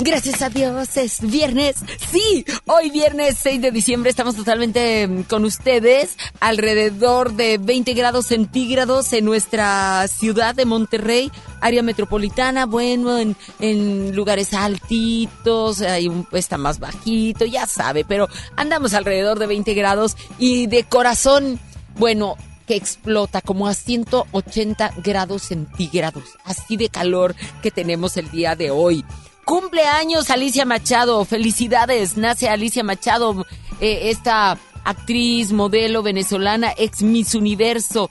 [0.00, 1.76] Gracias a Dios es viernes.
[2.12, 6.16] Sí, hoy viernes 6 de diciembre estamos totalmente mm, con ustedes.
[6.38, 12.66] Alrededor de 20 grados centígrados en nuestra ciudad de Monterrey, área metropolitana.
[12.66, 19.40] Bueno, en, en lugares altitos, hay un, está más bajito, ya sabe, pero andamos alrededor
[19.40, 21.58] de 20 grados y de corazón,
[21.96, 22.36] bueno,
[22.68, 26.24] que explota como a 180 grados centígrados.
[26.44, 29.04] Así de calor que tenemos el día de hoy.
[29.48, 33.46] Cumpleaños Alicia Machado, felicidades, nace Alicia Machado,
[33.80, 38.10] eh, esta actriz, modelo venezolana, ex Miss Universo.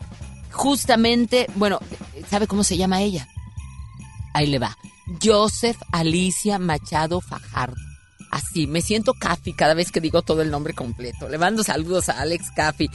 [0.49, 1.79] Justamente, bueno,
[2.27, 3.27] ¿sabe cómo se llama ella?
[4.33, 4.75] Ahí le va.
[5.23, 7.75] Joseph Alicia Machado Fajardo.
[8.31, 11.29] Así, me siento Caffi cada vez que digo todo el nombre completo.
[11.29, 12.89] Le mando saludos a Alex Caffi.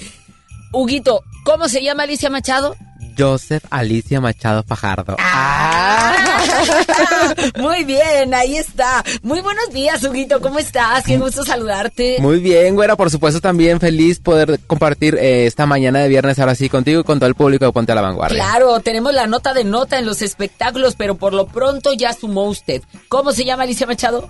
[0.73, 2.75] Huguito, ¿cómo se llama Alicia Machado?
[3.17, 5.15] Joseph Alicia Machado Fajardo.
[5.21, 6.32] Ah.
[7.59, 9.05] Muy bien, ahí está.
[9.23, 11.05] Muy buenos días, Huguito, ¿cómo estás?
[11.05, 12.17] Qué gusto saludarte.
[12.21, 16.55] Muy bien, güera, por supuesto también feliz poder compartir eh, esta mañana de viernes ahora
[16.55, 18.43] sí contigo y con todo el público de Ponte a la Vanguardia.
[18.43, 22.45] Claro, tenemos la nota de nota en los espectáculos, pero por lo pronto ya sumó
[22.45, 22.83] usted.
[23.09, 24.29] ¿Cómo se llama Alicia Machado?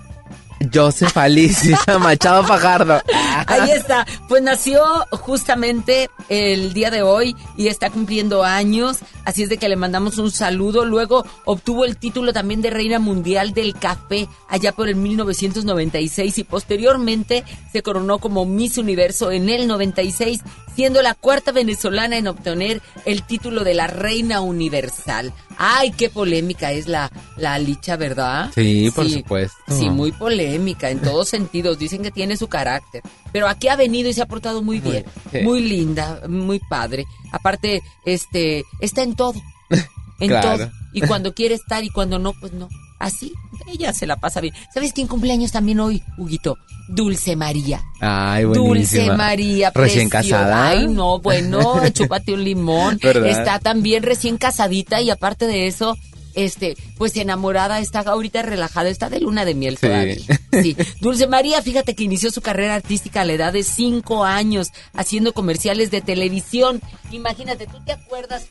[0.71, 3.01] Joseph Alicia Machado Fajardo.
[3.47, 4.05] Ahí está.
[4.27, 8.99] Pues nació justamente el día de hoy y está cumpliendo años.
[9.25, 10.85] Así es de que le mandamos un saludo.
[10.85, 16.43] Luego obtuvo el título también de Reina Mundial del Café allá por el 1996 y
[16.43, 20.41] posteriormente se coronó como Miss Universo en el 96,
[20.75, 25.33] siendo la cuarta venezolana en obtener el título de la Reina Universal.
[25.57, 28.51] Ay, qué polémica es la, la licha, ¿verdad?
[28.53, 29.57] Sí, por supuesto.
[29.67, 31.79] Sí, muy polémica en todos sentidos.
[31.79, 33.01] Dicen que tiene su carácter.
[33.31, 35.05] Pero aquí ha venido y se ha portado muy bien.
[35.43, 37.05] Muy, linda, muy padre.
[37.31, 39.41] Aparte, este, está en todo.
[40.23, 40.71] En todo.
[40.93, 42.69] Y cuando quiere estar y cuando no, pues no.
[42.99, 43.33] Así,
[43.67, 44.53] ella se la pasa bien.
[44.73, 46.57] ¿Sabes quién cumpleaños también hoy, Huguito?
[46.87, 47.83] Dulce María.
[47.99, 48.67] Ay, buenísima.
[48.67, 49.71] Dulce María.
[49.73, 50.69] Recién casada.
[50.69, 52.99] Ay, no, bueno, chúpate un limón.
[53.01, 55.97] Está también recién casadita y aparte de eso,
[56.35, 60.15] este, pues enamorada, está ahorita relajada, está de luna de miel todavía.
[60.61, 60.75] Sí.
[61.01, 65.33] Dulce María, fíjate que inició su carrera artística a la edad de cinco años, haciendo
[65.33, 66.81] comerciales de televisión.
[67.11, 68.47] Imagínate, ¿tú te acuerdas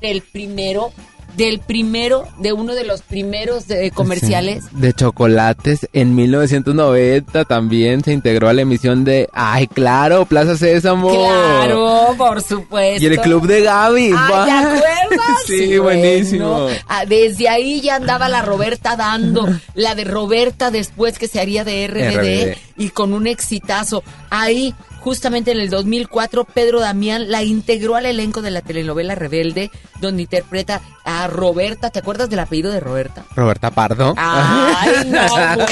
[0.00, 0.92] del primero?
[1.36, 4.64] Del primero, de uno de los primeros de comerciales.
[4.64, 5.88] Sí, de chocolates.
[5.92, 9.28] En 1990 también se integró a la emisión de.
[9.32, 10.26] ¡Ay, claro!
[10.26, 11.10] Plaza Sésamo.
[11.10, 13.02] Claro, por supuesto.
[13.02, 14.10] Y el club de Gaby.
[14.10, 15.38] ¿te acuerdas?
[15.46, 16.68] sí, buenísimo.
[16.88, 19.48] Ah, desde ahí ya andaba la Roberta dando.
[19.74, 22.54] La de Roberta después que se haría de RBD.
[22.54, 22.56] RBD.
[22.76, 24.02] Y con un exitazo.
[24.30, 24.74] Ahí
[25.04, 29.70] justamente en el 2004 Pedro Damián la integró al elenco de la telenovela Rebelde,
[30.00, 31.90] donde interpreta a Roberta.
[31.90, 33.22] ¿Te acuerdas del apellido de Roberta?
[33.36, 34.14] Roberta Pardo.
[34.16, 35.66] Ay, no, bueno.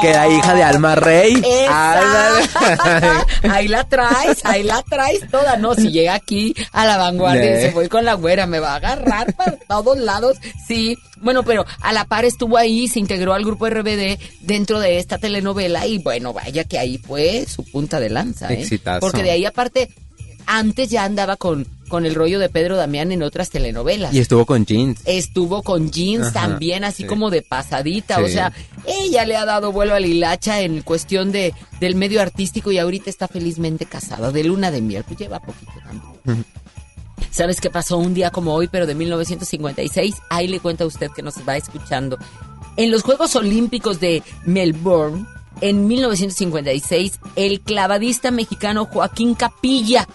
[0.00, 1.42] que era hija de Alma Rey.
[1.44, 3.26] Esa.
[3.50, 5.56] ahí la traes, ahí la traes toda.
[5.56, 8.74] No, si llega aquí a la vanguardia y se fue con la güera, me va
[8.74, 10.36] a agarrar para todos lados.
[10.68, 10.96] Sí.
[11.22, 15.18] Bueno, pero a la par estuvo ahí, se integró al grupo RBD dentro de esta
[15.18, 18.66] telenovela y bueno, vaya que ahí fue su punta de lanza, ¿eh?
[19.00, 19.88] Porque de ahí aparte,
[20.46, 24.14] antes ya andaba con, con el rollo de Pedro Damián en otras telenovelas.
[24.14, 25.00] Y estuvo con Jeans.
[25.04, 27.08] Estuvo con Jeans Ajá, también, así sí.
[27.08, 28.16] como de pasadita.
[28.16, 28.22] Sí.
[28.22, 28.52] O sea,
[28.86, 32.78] ella le ha dado vuelo a la hilacha en cuestión de, del medio artístico y
[32.78, 35.04] ahorita está felizmente casada, de luna de miel.
[35.04, 36.44] Pues lleva poquito también.
[37.32, 40.16] ¿Sabes qué pasó un día como hoy, pero de 1956?
[40.28, 42.18] Ahí le cuenta a usted que nos va escuchando.
[42.76, 45.24] En los Juegos Olímpicos de Melbourne,
[45.62, 50.06] en 1956, el clavadista mexicano Joaquín Capilla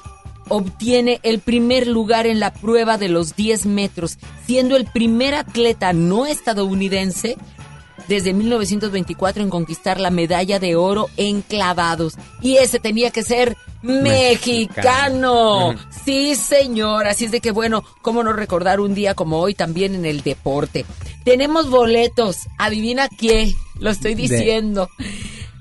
[0.48, 5.94] obtiene el primer lugar en la prueba de los 10 metros, siendo el primer atleta
[5.94, 7.36] no estadounidense
[8.08, 12.16] desde 1924 en conquistar la medalla de oro en clavados.
[12.42, 14.04] Y ese tenía que ser mexicano.
[14.04, 15.76] Mexicano.
[16.06, 17.06] Sí, señor.
[17.06, 20.24] Así es de que, bueno, cómo no recordar un día como hoy también en el
[20.24, 20.86] deporte.
[21.26, 22.48] Tenemos boletos.
[22.58, 23.54] Adivina qué.
[23.80, 24.90] Lo estoy diciendo.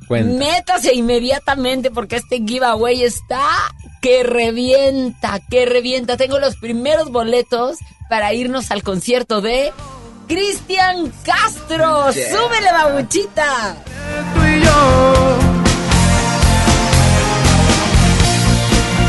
[0.06, 0.38] Cuenta.
[0.38, 3.40] Métase inmediatamente porque este giveaway está
[4.00, 6.16] que revienta, que revienta.
[6.16, 9.72] Tengo los primeros boletos para irnos al concierto de
[10.26, 12.12] Cristian Castro.
[12.12, 13.76] ¡Súbele, babuchita!
[14.34, 15.38] tú y yo.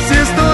[0.08, 0.47] Si estoy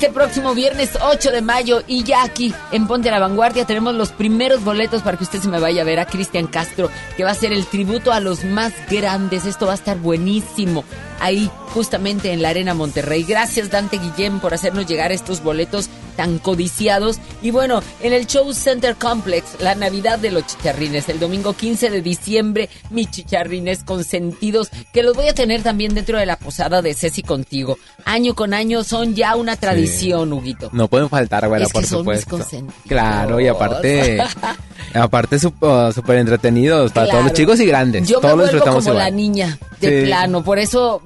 [0.00, 3.94] este próximo viernes 8 de mayo y ya aquí en Ponte a la Vanguardia tenemos
[3.94, 6.88] los primeros boletos para que usted se me vaya a ver a Cristian Castro,
[7.18, 9.44] que va a ser el tributo a los más grandes.
[9.44, 10.84] Esto va a estar buenísimo.
[11.20, 13.24] Ahí, justamente en la Arena Monterrey.
[13.24, 17.18] Gracias, Dante Guillén, por hacernos llegar estos boletos tan codiciados.
[17.42, 21.90] Y bueno, en el Show Center Complex, la Navidad de los Chicharrines, el domingo 15
[21.90, 26.82] de diciembre, mis chicharrines consentidos, que los voy a tener también dentro de la posada
[26.82, 27.78] de Ceci contigo.
[28.04, 30.70] Año con año son ya una tradición, Huguito.
[30.72, 32.74] No pueden faltar, güera, Es que por son mis consentidos.
[32.88, 34.18] Claro, y aparte,
[34.94, 38.08] aparte sup- súper entretenidos para todos los chicos y grandes.
[38.08, 39.16] Yo me todos los vuelvo como la igual.
[39.16, 40.06] niña de Sí.
[40.06, 41.00] plano, por eso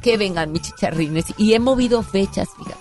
[0.00, 1.26] que vengan mis chicharrines.
[1.38, 2.78] Y he movido fechas, fíjate.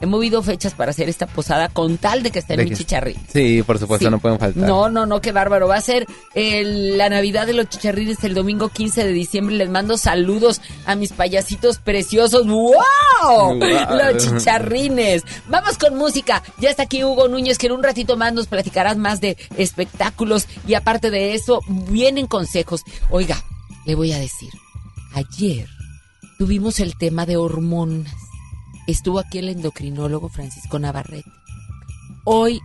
[0.00, 2.78] He movido fechas para hacer esta posada con tal de que estén De mis que-
[2.78, 3.22] chicharrines.
[3.32, 4.10] Sí, por supuesto, Sí.
[4.10, 4.66] no pueden faltar.
[4.66, 5.68] No, no, no, qué bárbaro.
[5.68, 9.54] Va a ser el- la Navidad de los chicharrines el domingo 15 de diciembre.
[9.54, 12.48] Les mando saludos a mis payasitos preciosos.
[12.48, 12.74] ¡Wow!
[13.22, 13.60] Wow.
[13.60, 15.22] Los chicharrines.
[15.46, 16.42] Vamos con música.
[16.58, 20.46] Ya está aquí Hugo Núñez, que en un ratito más nos platicarás más de espectáculos.
[20.66, 22.82] Y aparte de eso, vienen consejos.
[23.08, 23.40] Oiga,
[23.86, 24.50] le voy a decir.
[25.14, 25.68] Ayer
[26.38, 28.14] tuvimos el tema de hormonas.
[28.86, 31.30] Estuvo aquí el endocrinólogo Francisco Navarrete.
[32.24, 32.60] Hoy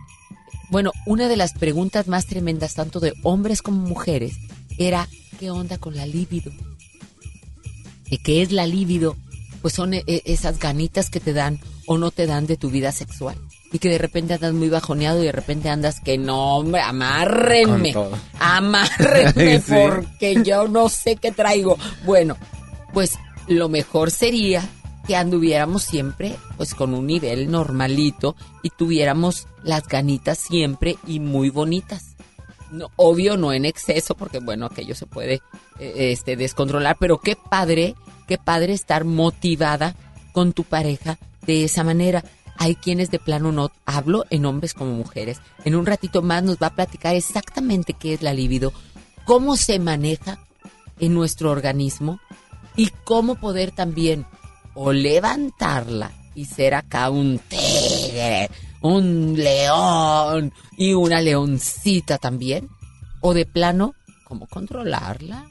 [0.70, 4.34] bueno, una de las preguntas más tremendas, tanto de hombres como mujeres,
[4.76, 5.08] era
[5.40, 6.52] ¿qué onda con la libido?
[8.10, 9.16] ¿Y ¿Qué es la libido?
[9.62, 12.68] Pues son e- e- esas ganitas que te dan o no te dan de tu
[12.70, 13.36] vida sexual.
[13.72, 17.94] Y que de repente andas muy bajoneado y de repente andas que no, hombre, amárrenme.
[18.38, 19.72] Amárrenme Sí.
[19.72, 21.78] porque yo no sé qué traigo.
[22.04, 22.36] Bueno,
[22.92, 23.14] pues
[23.48, 24.68] lo mejor sería
[25.06, 31.48] que anduviéramos siempre pues con un nivel normalito y tuviéramos las ganitas siempre y muy
[31.50, 32.16] bonitas.
[32.70, 35.40] No, obvio no en exceso porque bueno, aquello se puede
[35.78, 37.94] eh, este descontrolar, pero qué padre,
[38.26, 39.96] qué padre estar motivada
[40.32, 42.22] con tu pareja de esa manera.
[42.58, 45.40] Hay quienes de plano no hablo en hombres como mujeres.
[45.64, 48.74] En un ratito más nos va a platicar exactamente qué es la libido,
[49.24, 50.38] cómo se maneja
[50.98, 52.20] en nuestro organismo
[52.78, 54.24] y cómo poder también
[54.74, 58.48] o levantarla y ser acá un tigre
[58.80, 62.68] un león y una leoncita también?
[63.20, 63.94] ¿O de plano,
[64.24, 65.46] cómo controlarla?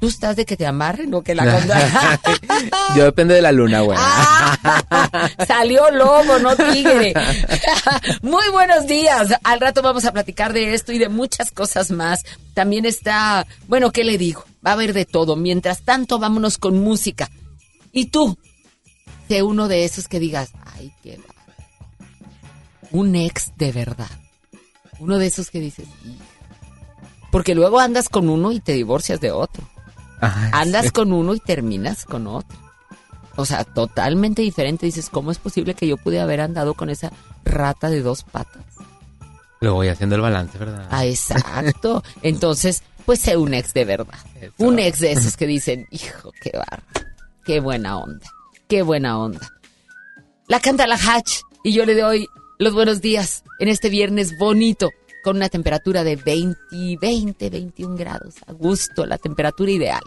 [0.00, 1.90] ¿Tú estás de que te amarren o que la controlen?
[2.96, 3.98] Yo depende de la luna, güey.
[4.00, 7.14] Ah, salió lobo, no tigre.
[8.22, 9.34] Muy buenos días.
[9.42, 12.24] Al rato vamos a platicar de esto y de muchas cosas más.
[12.54, 14.44] También está, bueno, ¿qué le digo?
[14.64, 15.34] Va a haber de todo.
[15.34, 17.28] Mientras tanto, vámonos con música.
[17.90, 18.38] Y tú,
[19.28, 21.34] sé uno de esos que digas, ay, qué va.
[22.92, 24.10] Un ex de verdad.
[25.00, 25.86] Uno de esos que dices,
[27.30, 29.68] porque luego andas con uno y te divorcias de otro.
[30.20, 30.90] Ay, Andas sí.
[30.90, 32.58] con uno y terminas con otro.
[33.36, 34.86] O sea, totalmente diferente.
[34.86, 37.12] Dices, ¿cómo es posible que yo pude haber andado con esa
[37.44, 38.64] rata de dos patas?
[39.60, 40.88] Lo voy haciendo el balance, ¿verdad?
[40.90, 42.02] Ah, exacto.
[42.22, 44.18] Entonces, pues sé un ex de verdad.
[44.40, 44.52] Eso.
[44.58, 46.82] Un ex de esos que dicen, hijo, qué barro.
[47.44, 48.26] Qué buena onda.
[48.68, 49.48] Qué buena onda.
[50.48, 54.90] La canta la Hatch y yo le doy los buenos días en este viernes bonito
[55.22, 58.34] con una temperatura de 20, 20, 21 grados.
[58.46, 60.02] A gusto, la temperatura ideal.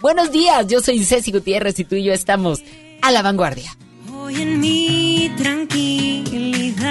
[0.00, 2.60] Buenos días, yo soy Ceci Gutiérrez y tú y yo estamos
[3.02, 3.76] a la vanguardia.
[4.14, 6.82] Hoy en mi tranquilidad,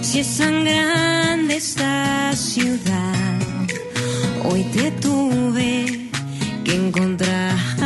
[0.00, 3.38] si es tan grande esta ciudad,
[4.44, 6.10] hoy te tuve
[6.64, 7.81] que encontrar.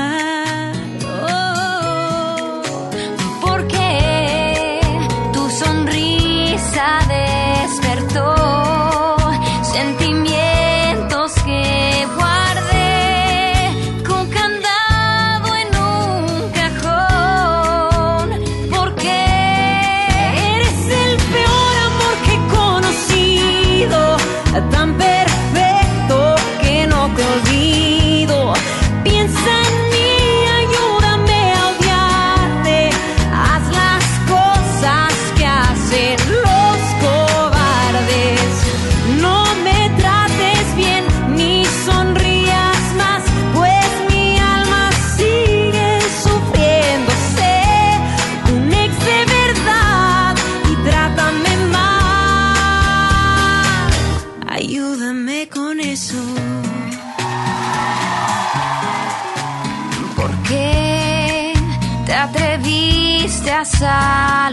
[63.56, 64.50] Atreviste a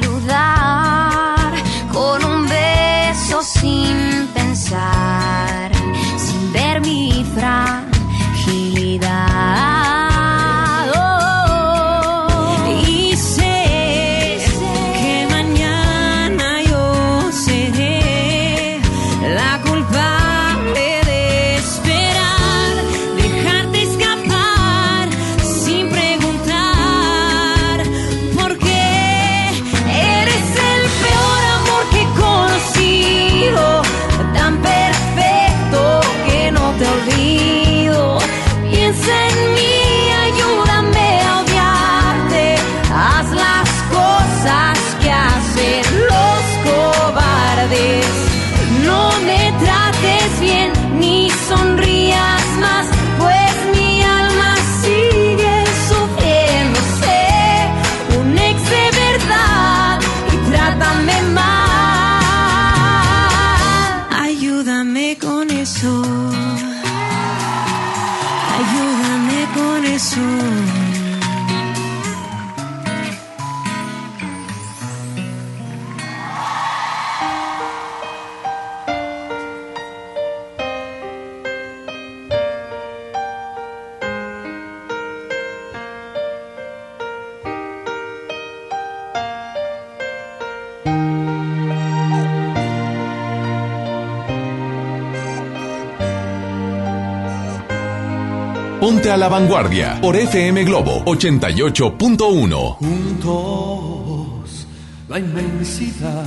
[99.17, 102.77] la vanguardia por FM Globo 88.1.
[102.77, 104.67] juntos
[105.07, 106.25] la inmensidad.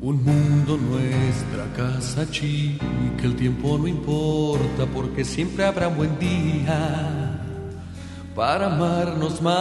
[0.00, 2.84] Un mundo nuestra casa chica,
[3.22, 7.40] el tiempo no importa porque siempre habrá buen día
[8.34, 9.58] para amarnos más.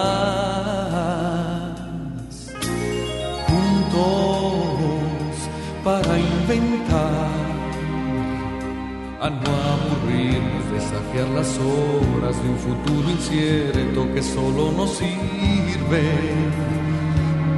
[3.47, 4.87] Juntos
[5.83, 7.29] para inventar
[9.21, 9.66] a no
[10.07, 16.03] desafiar las horas de un futuro incierto que solo nos sirve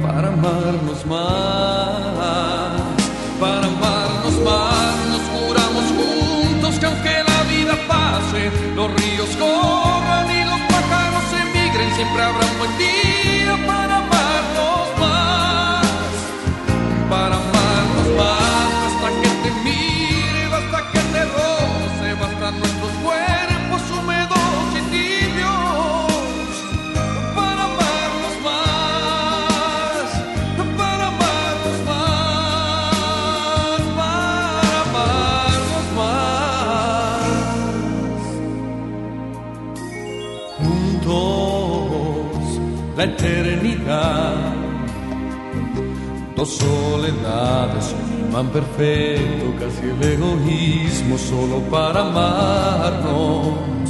[0.02, 2.82] para amarnos más,
[3.38, 4.96] para amarnos más.
[5.12, 11.94] Nos juramos juntos que aunque la vida pase, los ríos corran y los pájaros emigren,
[11.94, 13.29] siempre habrá un buen día
[43.00, 44.34] la eternidad.
[46.36, 53.88] Dos soledades, un imán perfecto, casi el egoísmo solo para amarnos,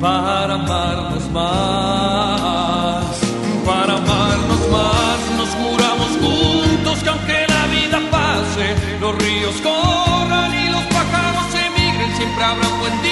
[0.00, 3.04] para amarnos más,
[3.64, 5.18] para amarnos más.
[5.38, 8.66] Nos juramos juntos que aunque la vida pase,
[9.00, 13.11] los ríos corran y los pájaros emigren, siempre habrá un buen día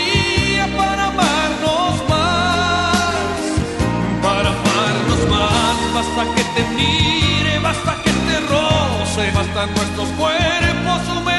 [6.00, 11.29] Basta que te mire, basta que te roce, bastan nuestros cuerpos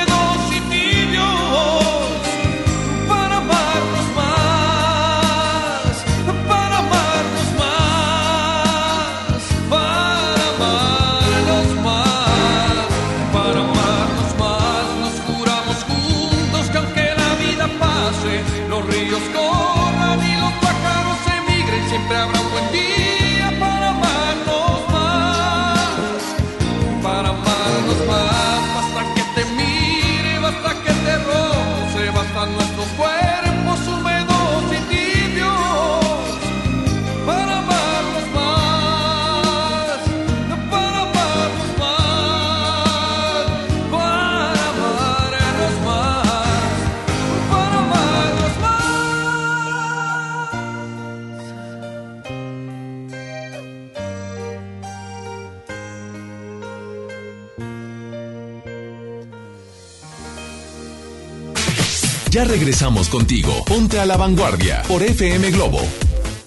[62.82, 63.64] Contigo.
[63.68, 65.80] Ponte a la vanguardia por FM Globo.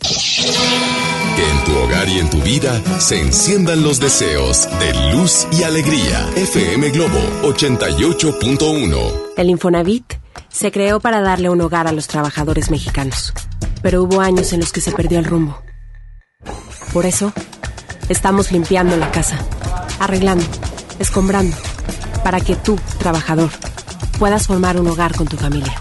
[0.03, 5.62] Que en tu hogar y en tu vida se enciendan los deseos de luz y
[5.62, 6.29] alegría.
[6.35, 9.12] FM Globo 88.1.
[9.37, 10.14] El Infonavit
[10.49, 13.33] se creó para darle un hogar a los trabajadores mexicanos,
[13.81, 15.62] pero hubo años en los que se perdió el rumbo.
[16.92, 17.33] Por eso,
[18.09, 19.38] estamos limpiando la casa,
[20.01, 20.44] arreglando,
[20.99, 21.57] escombrando,
[22.25, 23.51] para que tú, trabajador,
[24.18, 25.81] puedas formar un hogar con tu familia.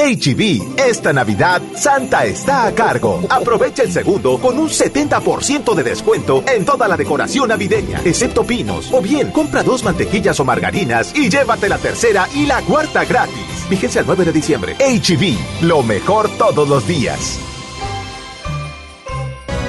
[0.00, 3.20] HB, esta Navidad, Santa está a cargo.
[3.28, 8.90] Aprovecha el segundo con un 70% de descuento en toda la decoración navideña, excepto pinos.
[8.92, 13.68] O bien, compra dos mantequillas o margarinas y llévate la tercera y la cuarta gratis.
[13.68, 14.76] Vigencia el 9 de diciembre.
[14.78, 17.38] HB, lo mejor todos los días.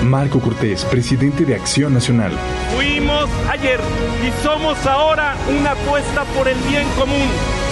[0.03, 2.31] Marco Cortés, presidente de Acción Nacional.
[2.73, 3.81] Fuimos ayer
[4.25, 7.27] y somos ahora una apuesta por el bien común.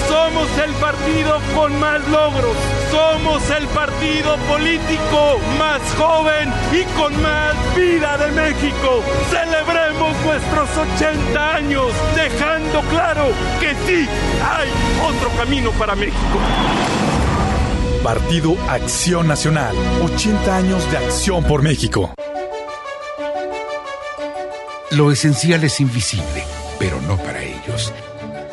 [0.10, 2.58] Somos el partido con más logros.
[2.90, 9.04] Somos el partido político más joven y con más vida de México.
[9.30, 13.28] Celebremos nuestros 80 años, dejando claro
[13.60, 14.10] que sí
[14.44, 14.70] hay
[15.08, 16.40] otro camino para México.
[18.02, 19.76] Partido Acción Nacional.
[20.02, 22.16] 80 años de acción por México.
[24.90, 26.46] Lo esencial es invisible,
[26.80, 27.94] pero no para ellos.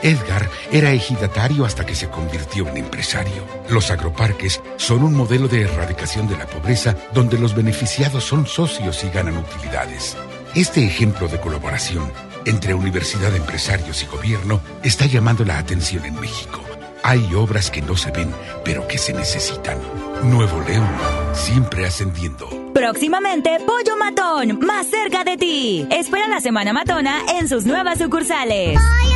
[0.06, 3.44] Edgar era ejidatario hasta que se convirtió en empresario.
[3.68, 9.02] Los agroparques son un modelo de erradicación de la pobreza donde los beneficiados son socios
[9.02, 10.16] y ganan utilidades.
[10.54, 12.12] Este ejemplo de colaboración
[12.44, 16.60] entre universidad, empresarios y gobierno está llamando la atención en México.
[17.02, 18.32] Hay obras que no se ven,
[18.64, 19.78] pero que se necesitan.
[20.22, 20.88] Nuevo León,
[21.34, 22.48] siempre ascendiendo.
[22.72, 25.86] Próximamente, Pollo Matón, más cerca de ti.
[25.90, 28.78] Espera la Semana Matona en sus nuevas sucursales.
[28.78, 29.15] Pollo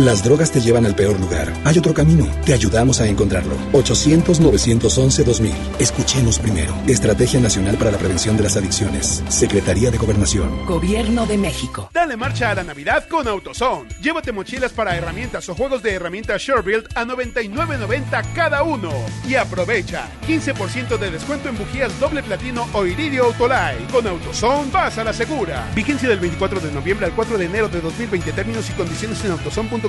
[0.00, 1.52] Las drogas te llevan al peor lugar.
[1.62, 2.26] Hay otro camino.
[2.46, 3.54] Te ayudamos a encontrarlo.
[3.74, 5.52] 800-911-2000.
[5.78, 6.74] Escuchemos primero.
[6.86, 9.22] Estrategia Nacional para la Prevención de las Adicciones.
[9.28, 10.64] Secretaría de Gobernación.
[10.64, 11.90] Gobierno de México.
[11.92, 13.90] Dale marcha a la Navidad con AutoZone.
[14.00, 18.90] Llévate mochilas para herramientas o juegos de herramientas SureBuild a 99.90 cada uno.
[19.28, 23.92] Y aprovecha 15% de descuento en bujías doble platino o iridio Autolite.
[23.92, 25.70] Con AutoZone vas a la segura.
[25.74, 28.32] Vigencia del 24 de noviembre al 4 de enero de 2020.
[28.32, 29.32] Términos y condiciones en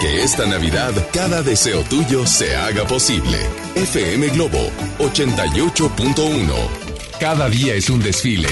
[0.00, 3.38] Que esta Navidad cada deseo tuyo se haga posible.
[3.74, 6.52] FM Globo 88.1.
[7.18, 8.48] Cada día es un desfile.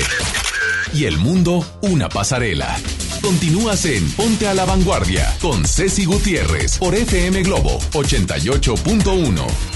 [0.93, 2.77] Y el mundo una pasarela.
[3.23, 9.76] Continúas en Ponte a la Vanguardia con Ceci Gutiérrez por FM Globo 88.1.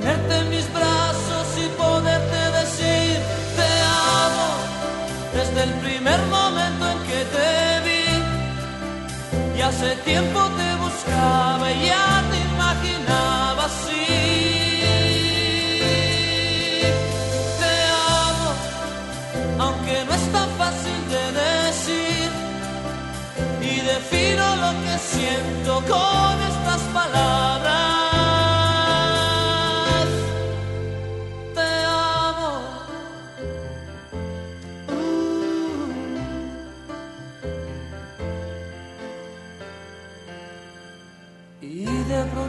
[0.00, 3.18] tenerte en mis brazos y poderte decir
[3.58, 3.70] te
[4.22, 4.48] amo
[5.34, 7.50] desde el primer momento en que te
[7.86, 8.06] vi.
[9.58, 14.06] Y hace tiempo te buscaba y ya te imaginaba así.
[17.60, 17.74] Te
[18.28, 18.50] amo
[19.64, 22.28] aunque no es tan fácil de decir.
[23.70, 27.95] Y defino lo que siento con estas palabras.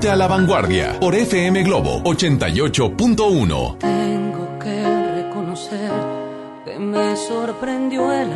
[0.00, 3.76] Ponte a la vanguardia por FM Globo 88.1.
[3.80, 4.82] Tengo que
[5.22, 5.90] reconocer
[6.64, 8.32] que me sorprendió el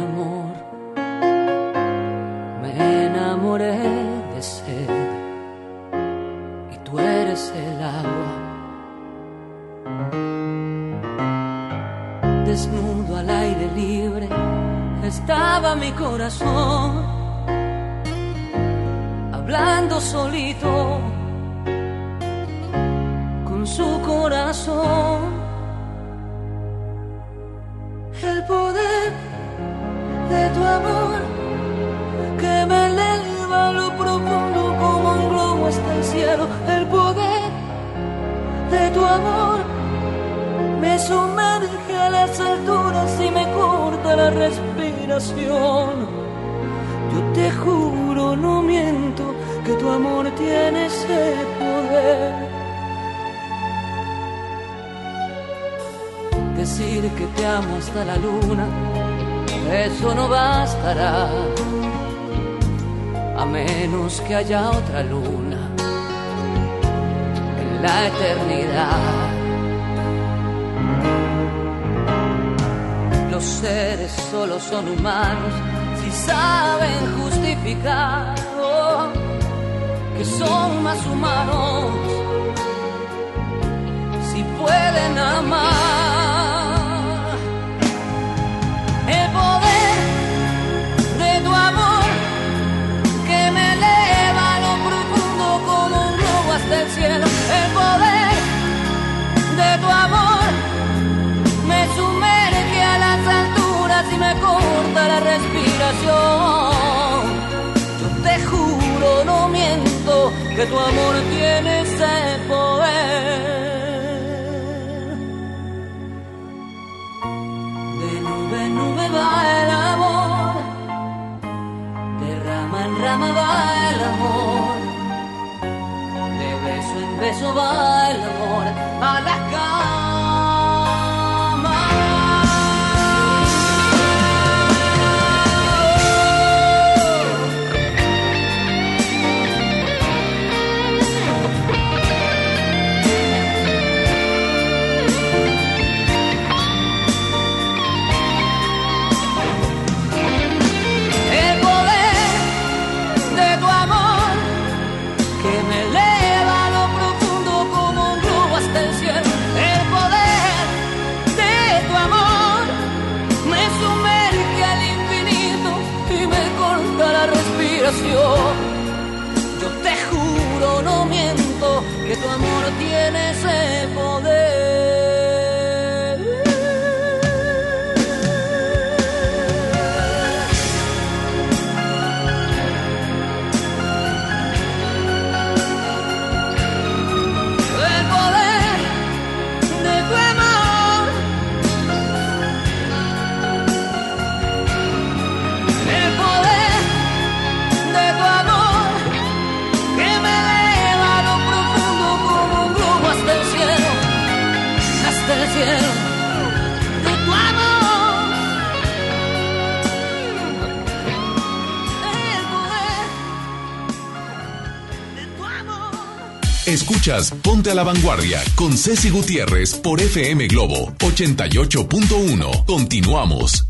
[217.42, 222.64] Ponte a la Vanguardia con Ceci Gutiérrez por FM Globo 88.1.
[222.64, 223.66] Continuamos.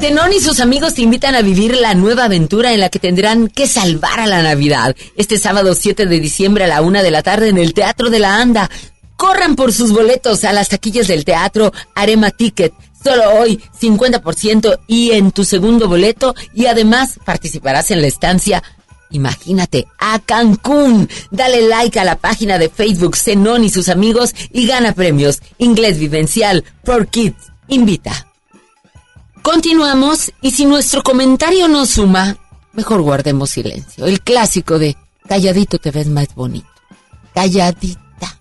[0.00, 3.46] Tenón y sus amigos te invitan a vivir la nueva aventura en la que tendrán
[3.46, 4.96] que salvar a la Navidad.
[5.14, 8.18] Este sábado 7 de diciembre a la una de la tarde en el Teatro de
[8.18, 8.68] la Anda.
[9.16, 12.72] Corran por sus boletos a las taquillas del teatro Arema Ticket.
[13.04, 18.64] Solo hoy 50% y en tu segundo boleto y además participarás en la estancia
[19.10, 21.08] Imagínate, a Cancún.
[21.30, 25.40] Dale like a la página de Facebook Zenón y sus amigos y gana premios.
[25.58, 28.26] Inglés vivencial, por Kids, invita.
[29.42, 32.36] Continuamos y si nuestro comentario no suma,
[32.74, 34.04] mejor guardemos silencio.
[34.06, 34.96] El clásico de
[35.26, 36.68] calladito te ves más bonito.
[37.34, 38.38] Calladita.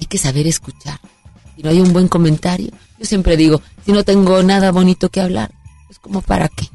[0.00, 0.98] Hay que saber escuchar.
[1.56, 5.20] Si no hay un buen comentario, yo siempre digo, si no tengo nada bonito que
[5.20, 6.68] hablar, es pues como para qué.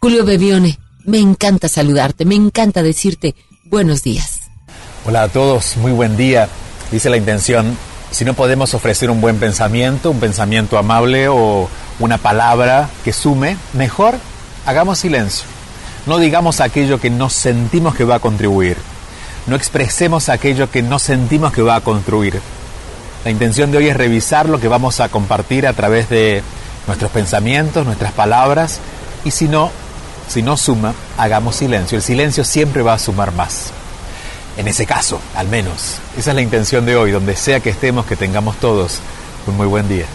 [0.00, 3.34] Julio Bebione me encanta saludarte, me encanta decirte
[3.64, 4.40] buenos días.
[5.06, 6.48] Hola a todos, muy buen día.
[6.90, 7.76] Dice la intención,
[8.10, 13.56] si no podemos ofrecer un buen pensamiento, un pensamiento amable o una palabra que sume,
[13.74, 14.16] mejor
[14.66, 15.46] hagamos silencio.
[16.06, 18.76] No digamos aquello que no sentimos que va a contribuir.
[19.46, 22.40] No expresemos aquello que no sentimos que va a construir.
[23.24, 26.42] La intención de hoy es revisar lo que vamos a compartir a través de
[26.86, 28.80] nuestros pensamientos, nuestras palabras,
[29.24, 29.70] y si no,
[30.28, 31.96] si no suma, hagamos silencio.
[31.96, 33.72] El silencio siempre va a sumar más.
[34.56, 35.96] En ese caso, al menos.
[36.16, 39.00] Esa es la intención de hoy, donde sea que estemos, que tengamos todos
[39.46, 40.06] un muy buen día.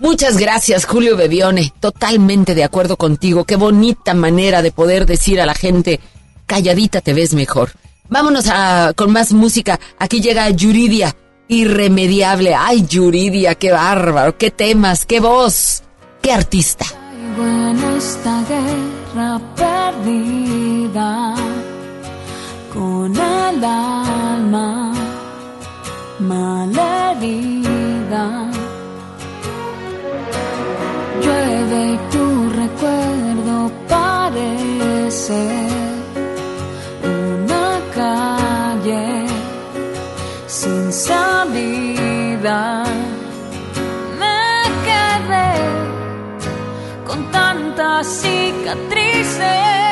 [0.00, 1.72] Muchas gracias, Julio Bebione.
[1.78, 3.44] Totalmente de acuerdo contigo.
[3.44, 6.00] Qué bonita manera de poder decir a la gente,
[6.46, 7.72] calladita te ves mejor.
[8.08, 9.78] Vámonos a, con más música.
[9.98, 11.14] Aquí llega Yuridia,
[11.48, 12.54] irremediable.
[12.54, 15.82] Ay, Yuridia, qué bárbaro, qué temas, qué voz,
[16.20, 16.84] qué artista.
[17.32, 21.34] Caigo en esta guerra perdida
[22.72, 24.92] con el alma
[26.18, 27.24] malherida.
[31.22, 35.42] Llueve y tu recuerdo parece
[37.04, 39.26] una calle
[40.46, 42.84] sin salida.
[47.12, 49.91] Con tantas cicatrices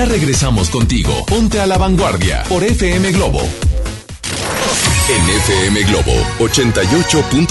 [0.00, 1.26] Ya regresamos contigo.
[1.26, 3.42] Ponte a la vanguardia por FM Globo.
[5.10, 7.48] En FM Globo 88.1,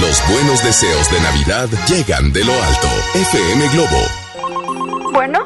[0.00, 2.88] los buenos deseos de Navidad llegan de lo alto.
[3.14, 5.12] FM Globo.
[5.12, 5.44] Bueno.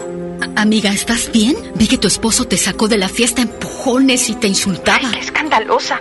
[0.57, 1.57] Amiga, ¿estás bien?
[1.75, 5.11] Vi que tu esposo te sacó de la fiesta a empujones y te insultaba.
[5.11, 6.01] Qué escandalosa.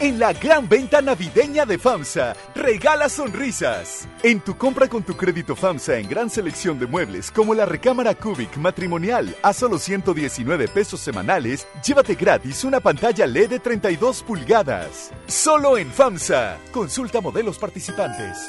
[0.00, 4.08] En la gran venta navideña de FAMSA, regala sonrisas.
[4.22, 8.14] En tu compra con tu crédito FAMSA en gran selección de muebles como la recámara
[8.14, 15.10] Cubic matrimonial a solo 119 pesos semanales, llévate gratis una pantalla LED de 32 pulgadas.
[15.26, 16.56] Solo en FAMSA.
[16.72, 18.48] Consulta modelos participantes.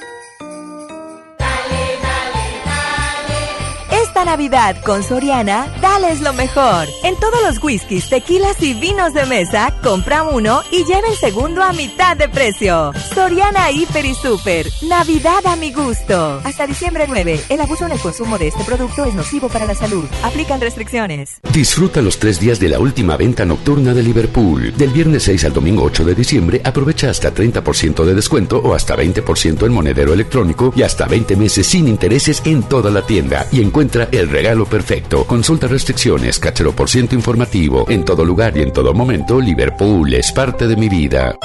[4.11, 6.85] Esta Navidad con Soriana, dales lo mejor.
[7.05, 11.63] En todos los whiskies, tequilas y vinos de mesa, compra uno y lleva el segundo
[11.63, 12.91] a mitad de precio.
[13.15, 14.67] Soriana Hiper y Super.
[14.81, 16.41] Navidad a mi gusto.
[16.43, 17.39] Hasta diciembre 9.
[17.47, 20.03] El abuso en el consumo de este producto es nocivo para la salud.
[20.23, 21.39] Aplican restricciones.
[21.53, 24.73] Disfruta los tres días de la última venta nocturna de Liverpool.
[24.75, 28.97] Del viernes 6 al domingo 8 de diciembre, aprovecha hasta 30% de descuento o hasta
[28.97, 33.47] 20% en monedero electrónico y hasta 20 meses sin intereses en toda la tienda.
[33.53, 35.25] Y encuentra el regalo perfecto.
[35.25, 37.85] Consulta restricciones, cachero por ciento informativo.
[37.89, 41.37] En todo lugar y en todo momento, Liverpool es parte de mi vida.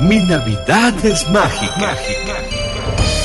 [0.00, 1.96] Mi Navidad es mágica.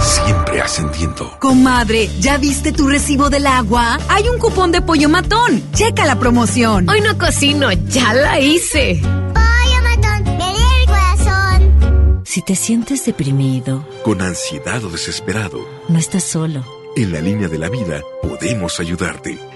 [0.00, 1.36] Siempre ascendiendo.
[1.40, 3.98] Comadre, ¿ya viste tu recibo del agua?
[4.08, 5.62] Hay un cupón de pollo matón.
[5.72, 6.88] Checa la promoción.
[6.88, 9.00] Hoy no cocino, ya la hice.
[9.02, 12.22] Pollo matón, me el corazón.
[12.24, 16.64] Si te sientes deprimido, Con ansiedad o desesperado, no estás solo.
[16.96, 19.38] en la línea de la vida podemos ayudarte.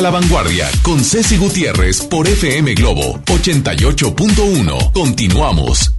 [0.00, 4.92] a la Vanguardia con Ceci Gutiérrez por FM Globo 88.1.
[4.92, 5.92] Continuamos.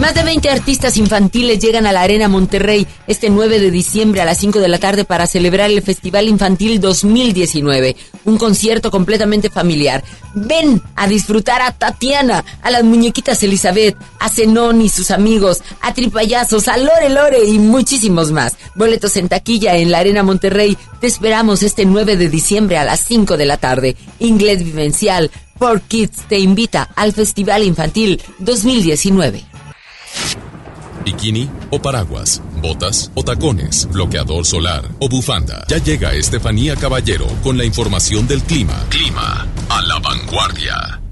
[0.00, 4.24] Más de 20 artistas infantiles llegan a la Arena Monterrey este 9 de diciembre a
[4.24, 10.02] las 5 de la tarde para celebrar el Festival Infantil 2019, un concierto completamente familiar.
[10.38, 15.94] Ven a disfrutar a Tatiana, a las muñequitas Elizabeth, a Zenón y sus amigos, a
[15.94, 18.56] Tripayazos, a Lore Lore y muchísimos más.
[18.74, 20.76] Boletos en taquilla en la Arena Monterrey.
[21.00, 23.96] Te esperamos este 9 de diciembre a las 5 de la tarde.
[24.18, 29.42] Inglés Vivencial, For Kids te invita al Festival Infantil 2019.
[31.06, 35.64] Bikini o paraguas, botas o tacones, bloqueador solar o bufanda.
[35.68, 38.74] Ya llega Estefanía Caballero con la información del clima.
[38.90, 41.05] Clima a la vanguardia.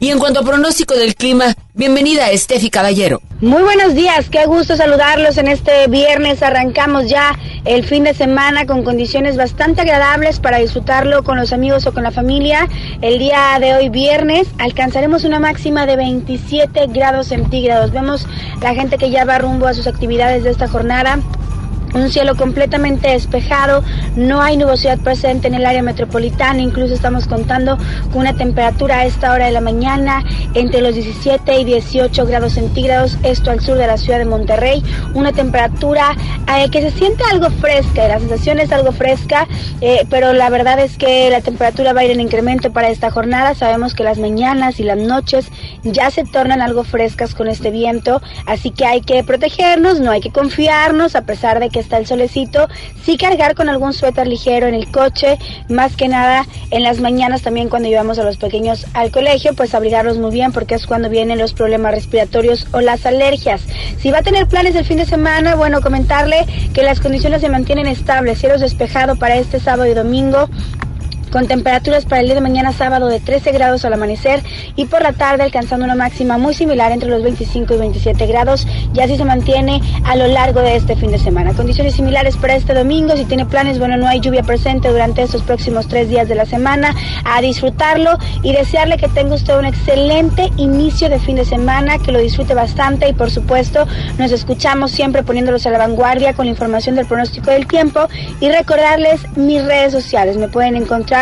[0.00, 3.20] Y en cuanto a pronóstico del clima, bienvenida Estefi Caballero.
[3.40, 6.40] Muy buenos días, qué gusto saludarlos en este viernes.
[6.40, 11.84] Arrancamos ya el fin de semana con condiciones bastante agradables para disfrutarlo con los amigos
[11.88, 12.68] o con la familia.
[13.02, 17.90] El día de hoy viernes alcanzaremos una máxima de 27 grados centígrados.
[17.90, 18.24] Vemos
[18.62, 21.18] la gente que ya va rumbo a sus actividades de esta jornada
[21.94, 23.82] un cielo completamente despejado,
[24.16, 27.78] no hay nubosidad presente en el área metropolitana, incluso estamos contando
[28.12, 30.24] con una temperatura a esta hora de la mañana
[30.54, 34.82] entre los 17 y 18 grados centígrados, esto al sur de la ciudad de Monterrey,
[35.14, 36.16] una temperatura
[36.56, 39.46] eh, que se siente algo fresca, la sensación es algo fresca,
[39.80, 43.10] eh, pero la verdad es que la temperatura va a ir en incremento para esta
[43.10, 45.50] jornada, sabemos que las mañanas y las noches
[45.82, 50.20] ya se tornan algo frescas con este viento, así que hay que protegernos, no hay
[50.20, 52.68] que confiarnos a pesar de que está el solecito,
[53.04, 57.42] sí cargar con algún suéter ligero en el coche, más que nada en las mañanas
[57.42, 61.08] también cuando llevamos a los pequeños al colegio, pues abrigarlos muy bien porque es cuando
[61.08, 63.62] vienen los problemas respiratorios o las alergias.
[63.98, 67.48] Si va a tener planes el fin de semana, bueno, comentarle que las condiciones se
[67.48, 70.48] mantienen estables, cielos despejado para este sábado y domingo,
[71.30, 74.42] con temperaturas para el día de mañana sábado de 13 grados al amanecer
[74.76, 78.66] y por la tarde alcanzando una máxima muy similar entre los 25 y 27 grados.
[78.94, 81.52] Y así se mantiene a lo largo de este fin de semana.
[81.54, 85.42] Condiciones similares para este domingo, si tiene planes, bueno, no hay lluvia presente durante estos
[85.42, 90.50] próximos tres días de la semana, a disfrutarlo y desearle que tenga usted un excelente
[90.56, 93.86] inicio de fin de semana, que lo disfrute bastante y por supuesto
[94.18, 98.08] nos escuchamos siempre poniéndolos a la vanguardia con la información del pronóstico del tiempo
[98.40, 101.17] y recordarles mis redes sociales, me pueden encontrar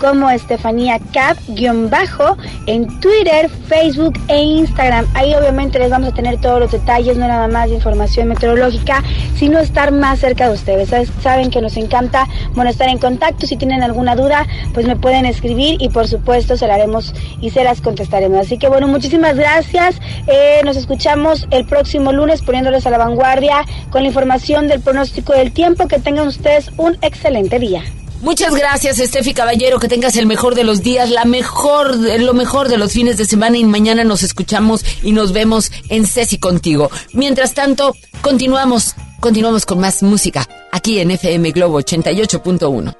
[0.00, 2.36] como Estefanía Cap-bajo
[2.66, 5.06] en Twitter, Facebook e Instagram.
[5.14, 9.02] Ahí obviamente les vamos a tener todos los detalles, no nada más de información meteorológica,
[9.36, 10.90] sino estar más cerca de ustedes.
[11.22, 13.46] Saben que nos encanta bueno, estar en contacto.
[13.46, 17.50] Si tienen alguna duda, pues me pueden escribir y por supuesto se la haremos y
[17.50, 18.40] se las contestaremos.
[18.40, 20.00] Así que bueno, muchísimas gracias.
[20.26, 25.32] Eh, nos escuchamos el próximo lunes poniéndoles a la vanguardia con la información del pronóstico
[25.32, 25.88] del tiempo.
[25.88, 27.82] Que tengan ustedes un excelente día.
[28.22, 29.78] Muchas gracias, Estefi Caballero.
[29.78, 33.24] Que tengas el mejor de los días, la mejor, lo mejor de los fines de
[33.24, 36.90] semana y mañana nos escuchamos y nos vemos en Ceci contigo.
[37.14, 42.99] Mientras tanto, continuamos, continuamos con más música aquí en FM Globo 88.1.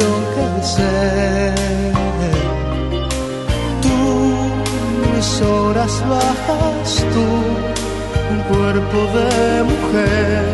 [0.00, 1.54] Cariño, yo que sé.
[3.82, 3.98] Tú,
[5.14, 7.26] mis horas bajas, tú,
[8.32, 9.30] un cuerpo de
[9.64, 10.44] mujer,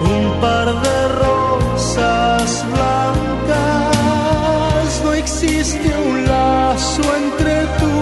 [0.00, 4.02] un par de rosas blancas.
[5.04, 7.93] No existe un lazo entre tú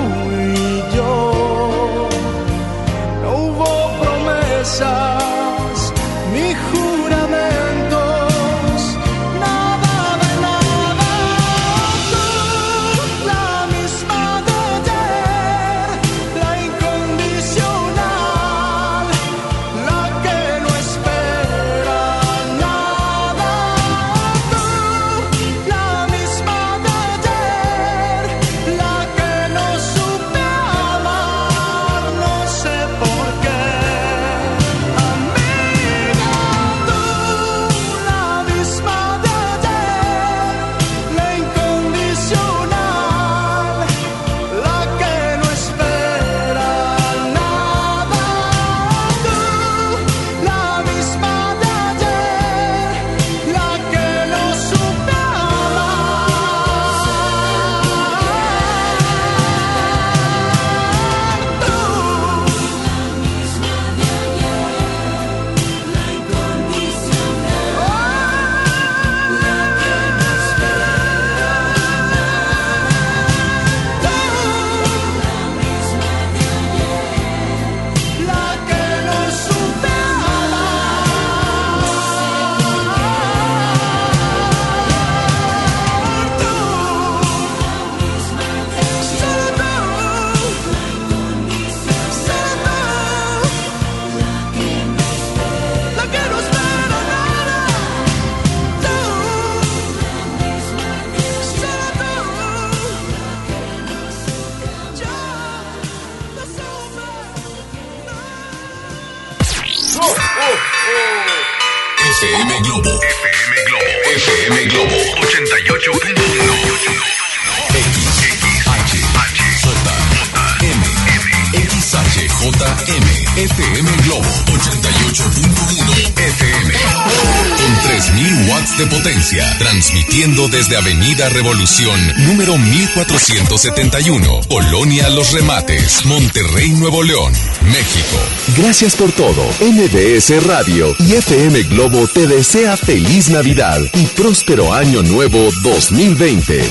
[129.59, 134.41] Transmitiendo desde Avenida Revolución, número 1471.
[134.49, 136.05] Colonia Los Remates.
[136.05, 137.33] Monterrey, Nuevo León.
[137.63, 138.19] México.
[138.59, 139.43] Gracias por todo.
[139.61, 146.65] MBS Radio y FM Globo te desea feliz Navidad y próspero año nuevo 2020.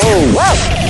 [0.00, 0.81] Something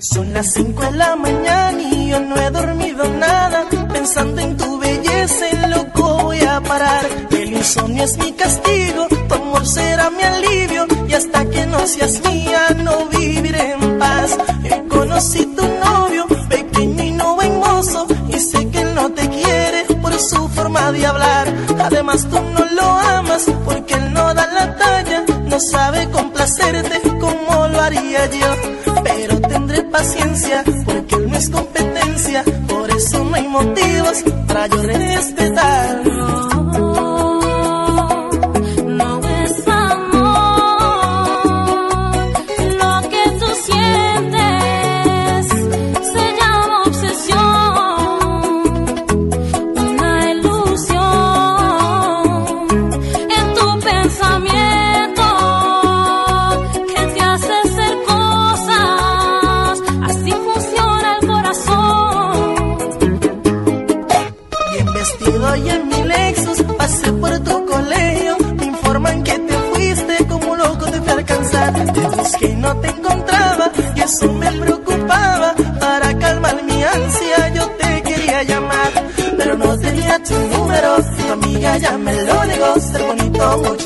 [0.00, 3.66] Son las 5 de la mañana y yo no he dormido nada.
[3.92, 7.06] Pensando en tu belleza, loco voy a parar.
[7.30, 10.86] El insomnio es mi castigo, tu amor será mi alivio.
[11.06, 14.38] Y hasta que no seas mía, no viviré en paz.
[14.62, 18.06] Yo conocí tu novio, pequeño y no buen mozo.
[18.28, 21.54] Y sé que él no te quiere por su forma de hablar.
[21.78, 22.88] Además, tú no lo
[23.18, 25.24] amas porque él no da la talla.
[25.44, 28.89] No sabe complacerte como lo haría yo.
[29.04, 32.44] Pero tendré paciencia porque él no es competencia.
[32.68, 36.59] Por eso no hay motivos para yo respetar.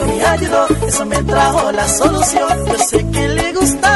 [0.06, 2.66] Me ayudó, eso me trajo la solución.
[2.66, 3.93] Yo sé que le gustaba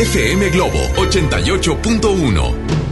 [0.00, 2.89] FM Globo 88.1.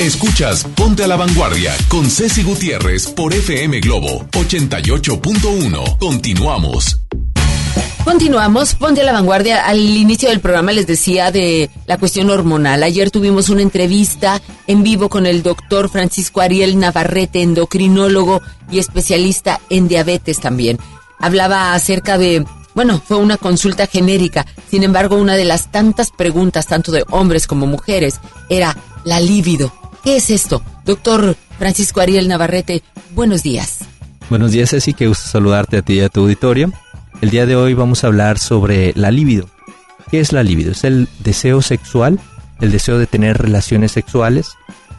[0.00, 5.98] Escuchas Ponte a la Vanguardia con Ceci Gutiérrez por FM Globo 88.1.
[5.98, 7.02] Continuamos.
[8.02, 9.66] Continuamos, ponte a la vanguardia.
[9.66, 12.82] Al inicio del programa les decía de la cuestión hormonal.
[12.82, 18.40] Ayer tuvimos una entrevista en vivo con el doctor Francisco Ariel Navarrete, endocrinólogo
[18.70, 20.78] y especialista en diabetes también.
[21.18, 24.46] Hablaba acerca de, bueno, fue una consulta genérica.
[24.70, 28.18] Sin embargo, una de las tantas preguntas, tanto de hombres como mujeres,
[28.48, 28.74] era
[29.04, 29.70] la libido.
[30.02, 30.62] ¿Qué es esto?
[30.86, 32.82] Doctor Francisco Ariel Navarrete,
[33.14, 33.80] buenos días.
[34.30, 36.72] Buenos días, Ceci, que gusto saludarte a ti y a tu auditorio.
[37.20, 39.46] El día de hoy vamos a hablar sobre la libido.
[40.10, 40.72] ¿Qué es la libido?
[40.72, 42.18] Es el deseo sexual,
[42.60, 44.52] el deseo de tener relaciones sexuales,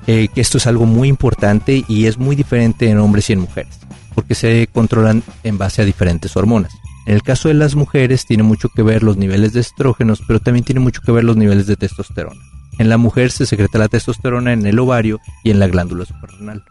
[0.05, 3.39] eh, que esto es algo muy importante y es muy diferente en hombres y en
[3.39, 3.79] mujeres,
[4.13, 6.73] porque se controlan en base a diferentes hormonas.
[7.07, 10.39] En el caso de las mujeres tiene mucho que ver los niveles de estrógenos, pero
[10.39, 12.39] también tiene mucho que ver los niveles de testosterona.
[12.77, 16.63] En la mujer se secreta la testosterona en el ovario y en la glándula suprarrenal.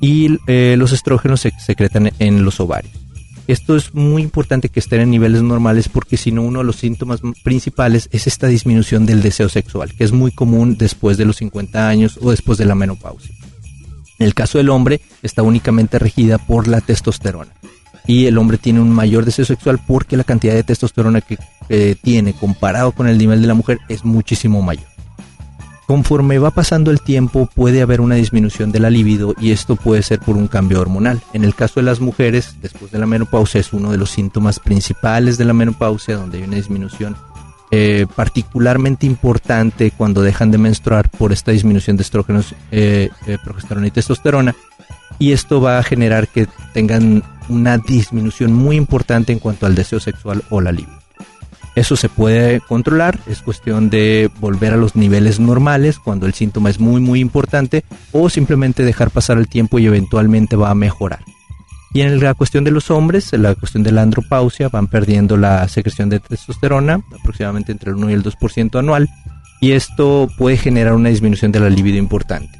[0.00, 2.92] Y eh, los estrógenos se secretan en los ovarios.
[3.48, 6.76] Esto es muy importante que estén en niveles normales porque si no uno de los
[6.76, 11.36] síntomas principales es esta disminución del deseo sexual, que es muy común después de los
[11.36, 13.34] 50 años o después de la menopausia.
[14.18, 17.52] En el caso del hombre está únicamente regida por la testosterona
[18.06, 21.38] y el hombre tiene un mayor deseo sexual porque la cantidad de testosterona que
[21.70, 24.86] eh, tiene comparado con el nivel de la mujer es muchísimo mayor.
[25.88, 30.02] Conforme va pasando el tiempo puede haber una disminución de la libido y esto puede
[30.02, 31.22] ser por un cambio hormonal.
[31.32, 34.60] En el caso de las mujeres, después de la menopausia es uno de los síntomas
[34.60, 37.16] principales de la menopausia donde hay una disminución
[37.70, 43.86] eh, particularmente importante cuando dejan de menstruar por esta disminución de estrógenos, eh, eh, progesterona
[43.86, 44.54] y testosterona.
[45.18, 50.00] Y esto va a generar que tengan una disminución muy importante en cuanto al deseo
[50.00, 51.07] sexual o la libido.
[51.78, 56.70] Eso se puede controlar, es cuestión de volver a los niveles normales cuando el síntoma
[56.70, 61.20] es muy muy importante o simplemente dejar pasar el tiempo y eventualmente va a mejorar.
[61.94, 65.36] Y en la cuestión de los hombres, en la cuestión de la andropausia, van perdiendo
[65.36, 69.08] la secreción de testosterona, aproximadamente entre el 1 y el 2% anual,
[69.60, 72.58] y esto puede generar una disminución de la libido importante.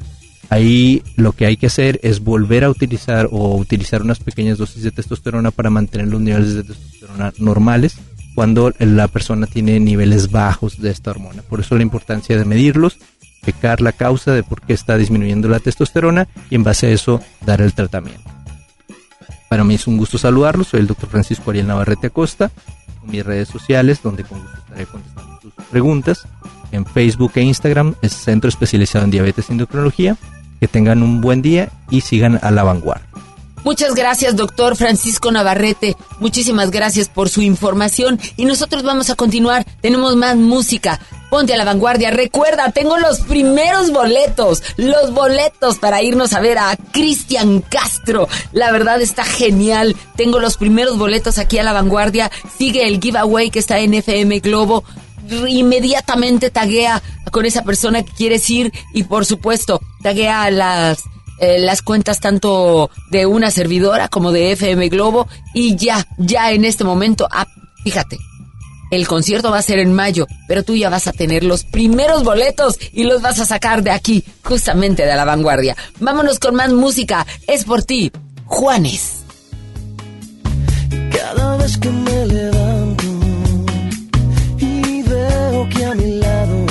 [0.49, 4.81] Ahí lo que hay que hacer es volver a utilizar o utilizar unas pequeñas dosis
[4.81, 7.97] de testosterona para mantener los niveles de testosterona normales
[8.39, 11.41] cuando la persona tiene niveles bajos de esta hormona.
[11.41, 12.97] Por eso la importancia de medirlos,
[13.43, 17.19] checar la causa de por qué está disminuyendo la testosterona y en base a eso
[17.45, 18.31] dar el tratamiento.
[19.49, 22.49] Para mí es un gusto saludarlos, soy el doctor Francisco Ariel Navarrete Acosta,
[23.03, 26.25] en mis redes sociales donde con gusto estaré contestando sus preguntas.
[26.71, 30.15] En Facebook e Instagram es Centro Especializado en Diabetes y Endocrinología.
[30.61, 33.05] Que tengan un buen día y sigan a la vanguardia.
[33.63, 35.95] Muchas gracias, doctor Francisco Navarrete.
[36.19, 38.19] Muchísimas gracias por su información.
[38.37, 39.65] Y nosotros vamos a continuar.
[39.81, 40.99] Tenemos más música.
[41.29, 42.09] Ponte a la vanguardia.
[42.09, 44.63] Recuerda, tengo los primeros boletos.
[44.77, 48.27] Los boletos para irnos a ver a Cristian Castro.
[48.53, 49.95] La verdad está genial.
[50.15, 52.31] Tengo los primeros boletos aquí a la vanguardia.
[52.57, 54.83] Sigue el giveaway que está en FM Globo
[55.47, 61.03] inmediatamente taguea con esa persona que quieres ir y por supuesto taguea a las
[61.39, 66.65] eh, las cuentas tanto de una servidora como de FM Globo y ya, ya en
[66.65, 67.47] este momento, ah,
[67.83, 68.17] fíjate,
[68.91, 72.23] el concierto va a ser en mayo, pero tú ya vas a tener los primeros
[72.23, 75.75] boletos y los vas a sacar de aquí, justamente de la vanguardia.
[75.99, 78.11] Vámonos con más música, es por ti,
[78.45, 79.23] Juanes.
[81.11, 83.03] Cada vez que me levanto
[84.57, 86.65] y veo que a mi lado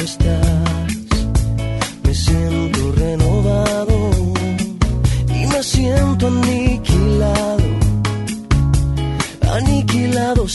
[5.79, 7.65] siento aniquilado,
[9.55, 10.49] aniquilado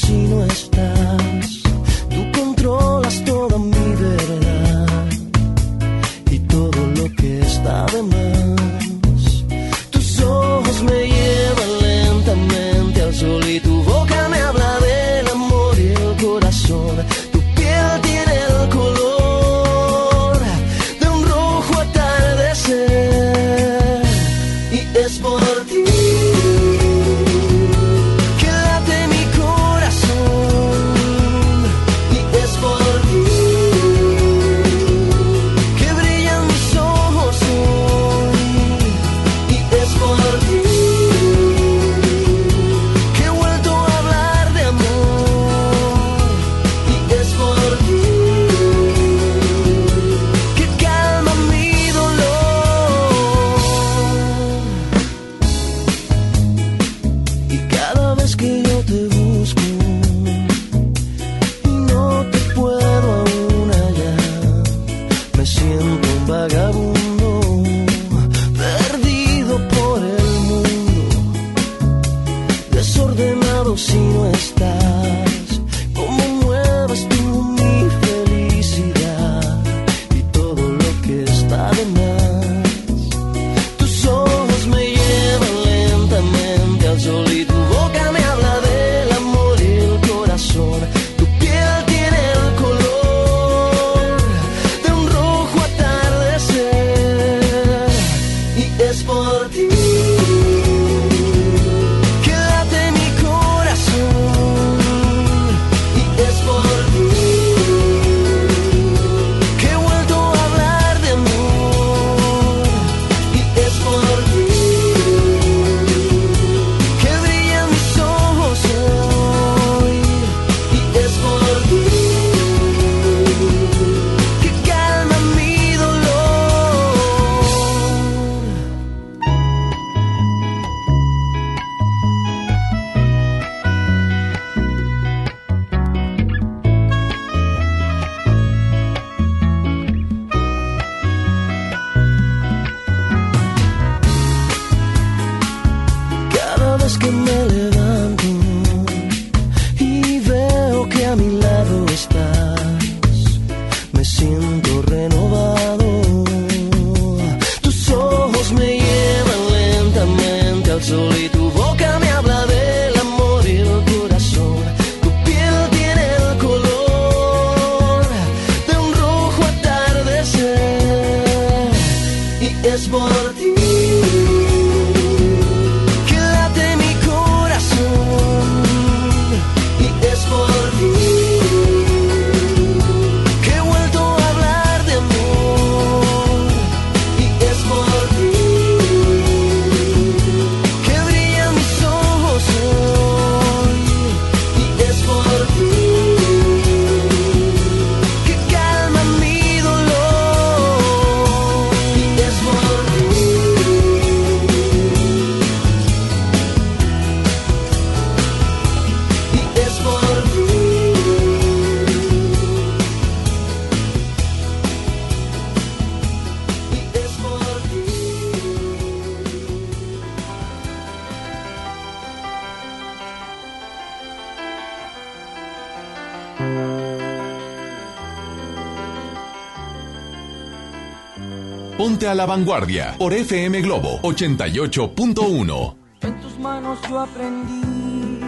[231.78, 235.76] Ponte a la vanguardia por FM Globo 88.1.
[236.02, 238.22] En tus manos yo aprendí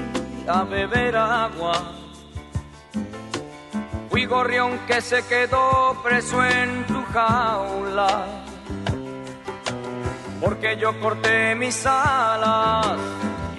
[0.48, 1.94] a beber agua.
[4.10, 8.26] Fui gorrión que se quedó preso en tu jaula.
[10.42, 12.98] Porque yo corté mis alas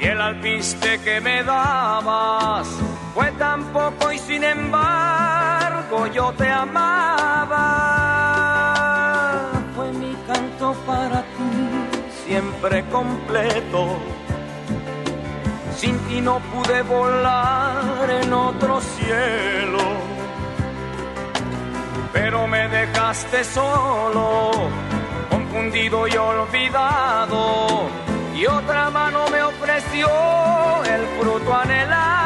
[0.00, 2.66] y el alpiste que me dabas
[3.14, 7.95] fue tan poco y sin embargo yo te amaba.
[10.74, 13.98] Para ti, siempre completo.
[15.76, 19.78] Sin ti no pude volar en otro cielo.
[22.12, 24.50] Pero me dejaste solo,
[25.30, 27.88] confundido y olvidado.
[28.34, 30.08] Y otra mano me ofreció
[30.84, 32.25] el fruto anhelado.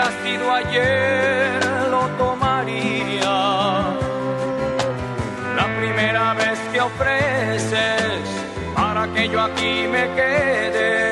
[0.00, 1.60] Hubiera sido ayer,
[1.90, 3.20] lo tomaría.
[5.56, 8.20] La primera vez que ofreces
[8.74, 11.09] para que yo aquí me quede,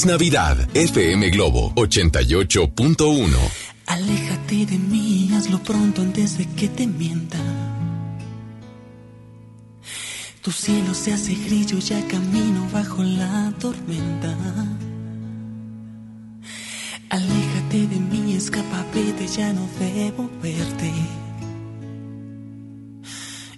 [0.00, 3.36] Feliz Navidad, FM Globo 88.1.
[3.86, 7.38] Aléjate de mí, hazlo pronto antes de que te mienta.
[10.40, 14.34] Tu cielo se hace grillo, ya camino bajo la tormenta.
[17.10, 20.92] Aléjate de mí, es escapa, vete, ya no debo verte.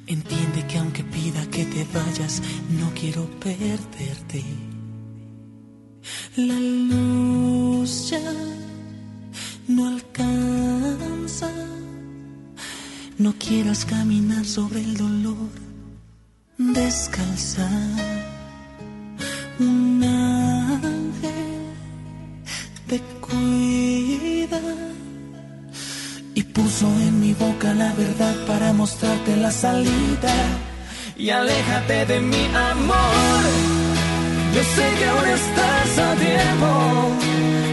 [0.09, 2.43] Entiende que aunque pida que te vayas,
[2.81, 4.72] no quiero perderte.
[6.37, 8.33] La luz ya
[9.69, 11.51] no alcanza.
[13.19, 15.51] No quieras caminar sobre el dolor
[16.57, 17.69] descalza.
[19.59, 21.23] Un ángel
[22.87, 24.61] te cuida
[26.35, 30.35] y puso en mi boca la verdad para mostrarte la salida.
[31.19, 33.82] Y aléjate de mi amor.
[34.55, 36.69] Yo sé que aún estás a tiempo.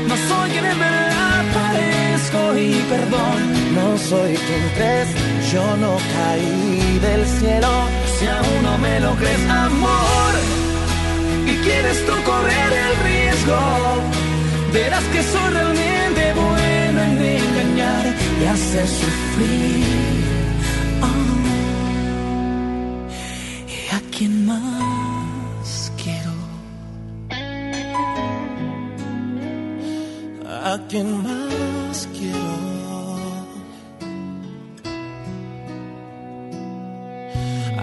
[0.08, 3.40] No soy quien en verdad parezco y perdón.
[3.76, 5.10] No soy quien crees,
[5.52, 7.72] yo no caí del cielo.
[8.18, 10.34] Si aún no me lo crees, amor,
[11.46, 13.60] y quieres tú correr el riesgo,
[14.74, 18.06] verás que soy realmente bueno en engañar
[18.42, 20.19] y hacer sufrir.
[30.70, 32.60] A quien más quiero.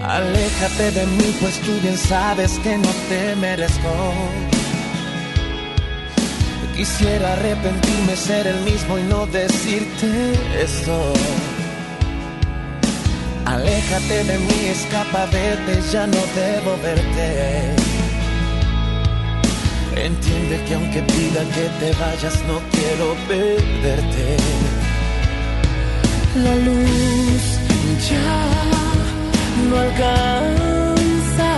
[0.07, 3.93] Aléjate de mí, pues tú bien sabes que no te merezco.
[6.77, 10.09] Quisiera arrepentirme, ser el mismo y no decirte
[10.61, 11.13] esto.
[13.45, 17.86] Aléjate de mí, escapa, vete, ya no debo verte.
[20.03, 24.37] Entiende que aunque pida que te vayas, no quiero perderte.
[26.43, 27.43] La luz
[28.09, 28.39] ya
[29.69, 31.51] no alcanza.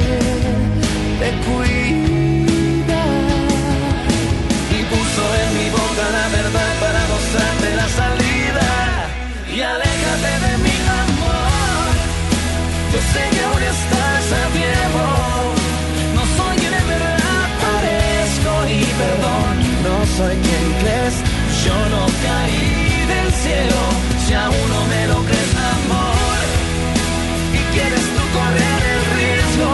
[1.20, 2.05] te cuida
[20.16, 21.14] soy quien crees,
[21.64, 23.80] Yo no caí del cielo.
[24.26, 26.44] Si aún no me lo crees, amor,
[27.58, 29.72] y quieres tú correr el riesgo,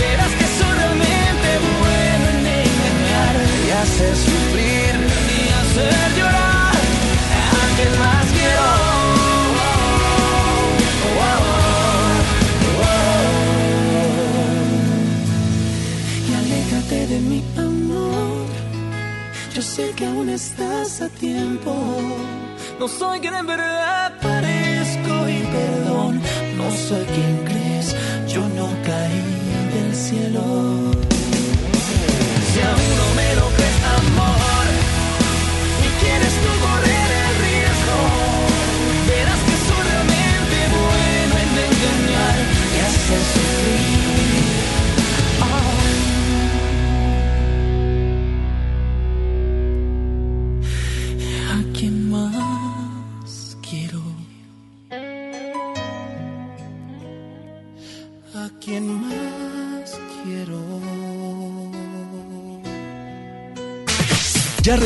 [0.00, 1.48] verás que soy realmente
[1.82, 3.34] bueno en engañar
[3.66, 4.43] y hacer
[19.74, 21.74] sé que aún estás a tiempo.
[22.78, 26.12] No soy quien en verdad parezco y perdón.
[26.58, 27.88] No soy quien crees.
[28.32, 29.24] Yo no caí
[29.74, 30.44] del cielo.
[32.50, 34.66] Si aún no me lo crees, amor,
[35.84, 37.98] y quieres tú correr el riesgo,
[39.08, 42.36] verás que soy realmente bueno en engañar
[42.74, 44.03] y hacer sufrir.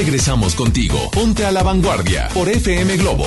[0.08, 1.10] Regresamos contigo.
[1.12, 3.26] Ponte a la vanguardia por FM Globo.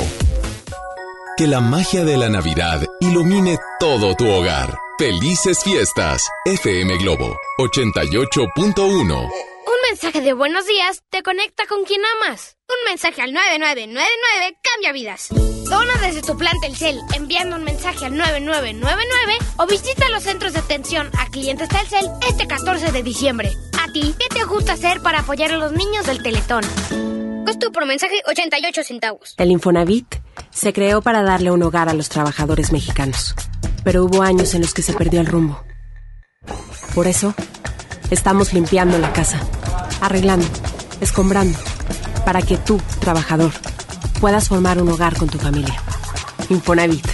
[1.38, 4.80] Que la magia de la Navidad ilumine todo tu hogar.
[4.98, 6.28] Felices fiestas.
[6.44, 8.98] FM Globo 88.1.
[8.98, 12.58] Un mensaje de buenos días te conecta con quien amas.
[12.68, 15.28] Un mensaje al 9999 cambia vidas.
[15.70, 20.60] Dona desde tu plan Telcel enviando un mensaje al 9999 o visita los centros de
[20.60, 23.52] atención a clientes Telcel este 14 de diciembre.
[23.82, 26.64] ¿A ti qué te gusta hacer para apoyar a los niños del Teletón?
[27.46, 29.34] Costo por mensaje 88 centavos.
[29.38, 30.18] El Infonavit
[30.52, 33.34] se creó para darle un hogar a los trabajadores mexicanos,
[33.84, 35.64] pero hubo años en los que se perdió el rumbo.
[36.94, 37.34] Por eso,
[38.12, 39.42] estamos limpiando la casa,
[40.00, 40.46] arreglando,
[41.00, 41.58] escombrando,
[42.24, 43.52] para que tú, trabajador,
[44.20, 45.82] puedas formar un hogar con tu familia.
[46.50, 47.08] Infonavit,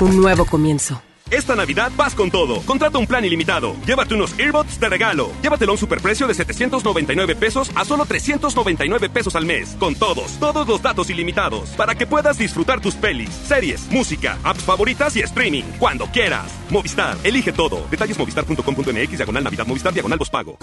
[0.00, 1.02] un nuevo comienzo.
[1.30, 2.60] Esta Navidad vas con todo.
[2.62, 3.74] Contrata un plan ilimitado.
[3.86, 5.32] Llévate unos earbuds de regalo.
[5.42, 9.76] Llévatelo a un superprecio de 799 pesos a solo 399 pesos al mes.
[9.80, 11.70] Con todos, todos los datos ilimitados.
[11.70, 15.64] Para que puedas disfrutar tus pelis, series, música, apps favoritas y streaming.
[15.78, 16.52] Cuando quieras.
[16.70, 17.86] Movistar, elige todo.
[17.90, 20.58] Detalles movistar.com.mx, diagonal Navidad, Movistar, diagonal pago.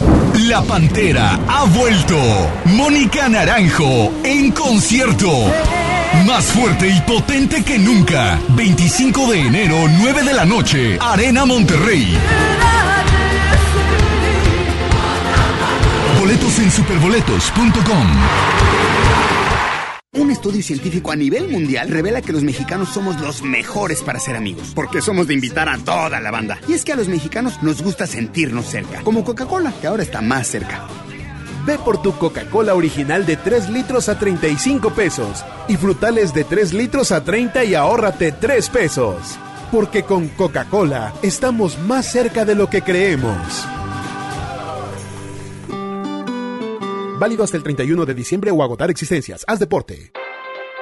[0.48, 2.18] La Pantera ha vuelto.
[2.65, 5.30] Mónica Naranjo en concierto.
[6.28, 8.38] Más fuerte y potente que nunca.
[8.49, 10.98] 25 de enero, 9 de la noche.
[10.99, 12.18] Arena Monterrey.
[16.20, 18.08] Boletos en superboletos.com.
[20.16, 24.36] Un estudio científico a nivel mundial revela que los mexicanos somos los mejores para ser
[24.36, 26.60] amigos, porque somos de invitar a toda la banda.
[26.68, 30.20] Y es que a los mexicanos nos gusta sentirnos cerca, como Coca-Cola, que ahora está
[30.20, 30.88] más cerca.
[31.68, 36.72] Ve por tu Coca-Cola original de 3 litros a 35 pesos y frutales de 3
[36.72, 39.38] litros a 30 y ahórrate 3 pesos.
[39.69, 43.68] Porque con Coca-Cola estamos más cerca de lo que creemos.
[47.19, 49.44] Válido hasta el 31 de diciembre o agotar existencias.
[49.45, 50.14] Haz deporte.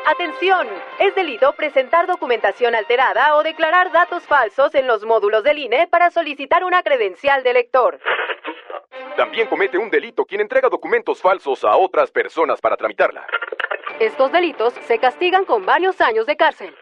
[0.05, 0.67] Atención,
[0.99, 6.11] es delito presentar documentación alterada o declarar datos falsos en los módulos del INE para
[6.11, 7.99] solicitar una credencial de lector.
[9.17, 13.25] También comete un delito quien entrega documentos falsos a otras personas para tramitarla.
[13.99, 16.75] Estos delitos se castigan con varios años de cárcel.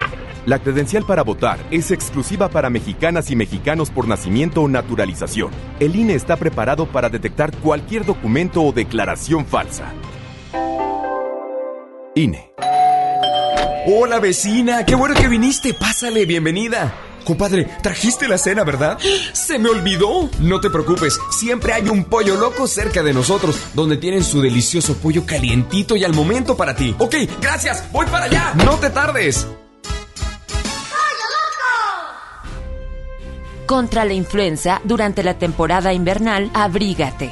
[0.45, 5.51] La credencial para votar es exclusiva para mexicanas y mexicanos por nacimiento o naturalización.
[5.79, 9.93] El INE está preparado para detectar cualquier documento o declaración falsa.
[12.15, 12.51] INE.
[13.85, 15.73] Hola vecina, qué bueno que viniste.
[15.73, 16.93] Pásale, bienvenida.
[17.23, 18.97] Compadre, trajiste la cena, ¿verdad?
[19.33, 20.29] Se me olvidó.
[20.39, 24.95] No te preocupes, siempre hay un pollo loco cerca de nosotros, donde tienen su delicioso
[24.97, 26.95] pollo calientito y al momento para ti.
[26.99, 28.53] Ok, gracias, voy para allá.
[28.65, 29.47] No te tardes.
[33.65, 37.31] Contra la influenza, durante la temporada invernal, abrígate.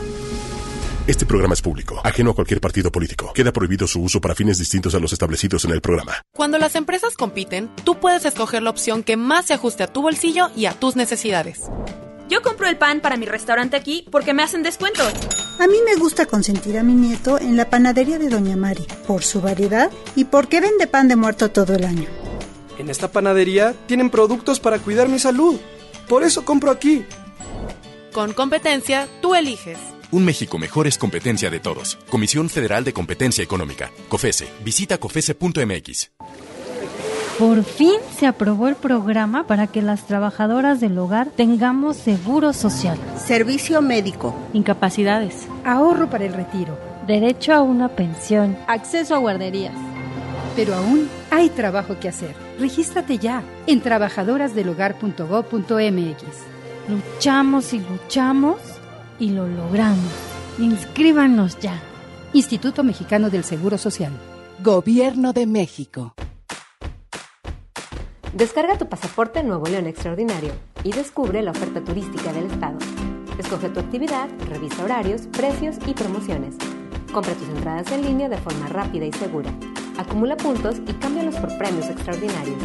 [1.07, 3.33] Este programa es público, ajeno a cualquier partido político.
[3.33, 6.21] Queda prohibido su uso para fines distintos a los establecidos en el programa.
[6.31, 10.03] Cuando las empresas compiten, tú puedes escoger la opción que más se ajuste a tu
[10.03, 11.61] bolsillo y a tus necesidades.
[12.29, 15.01] Yo compro el pan para mi restaurante aquí porque me hacen descuento.
[15.59, 19.23] A mí me gusta consentir a mi nieto en la panadería de Doña Mari, por
[19.23, 22.07] su variedad y porque vende pan de muerto todo el año.
[22.77, 25.59] En esta panadería tienen productos para cuidar mi salud.
[26.07, 27.03] Por eso compro aquí.
[28.13, 29.79] Con competencia, tú eliges.
[30.11, 31.97] Un México mejor es competencia de todos.
[32.09, 33.91] Comisión Federal de Competencia Económica.
[34.09, 34.49] COFESE.
[34.61, 36.11] Visita COFESE.mx.
[37.39, 42.99] Por fin se aprobó el programa para que las trabajadoras del hogar tengamos seguro social,
[43.17, 46.77] servicio médico, incapacidades, ahorro para el retiro,
[47.07, 49.75] derecho a una pensión, acceso a guarderías.
[50.57, 52.35] Pero aún hay trabajo que hacer.
[52.59, 56.23] Regístrate ya en trabajadorasdelhogar.gov.mx.
[56.89, 58.57] Luchamos y luchamos
[59.21, 60.11] y lo logramos.
[60.57, 61.79] Inscríbanos ya.
[62.33, 64.11] Instituto Mexicano del Seguro Social.
[64.63, 66.15] Gobierno de México.
[68.33, 70.53] Descarga tu pasaporte Nuevo León Extraordinario
[70.83, 72.79] y descubre la oferta turística del estado.
[73.37, 76.55] Escoge tu actividad, revisa horarios, precios y promociones.
[77.13, 79.51] Compra tus entradas en línea de forma rápida y segura.
[79.97, 82.57] Acumula puntos y cámbialos por premios extraordinarios.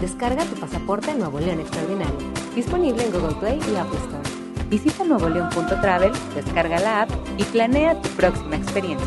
[0.00, 2.18] Descarga tu pasaporte Nuevo León Extraordinario.
[2.54, 4.35] Disponible en Google Play y Apple Store.
[4.68, 9.06] Visita nuevoleón.travel, descarga la app y planea tu próxima experiencia.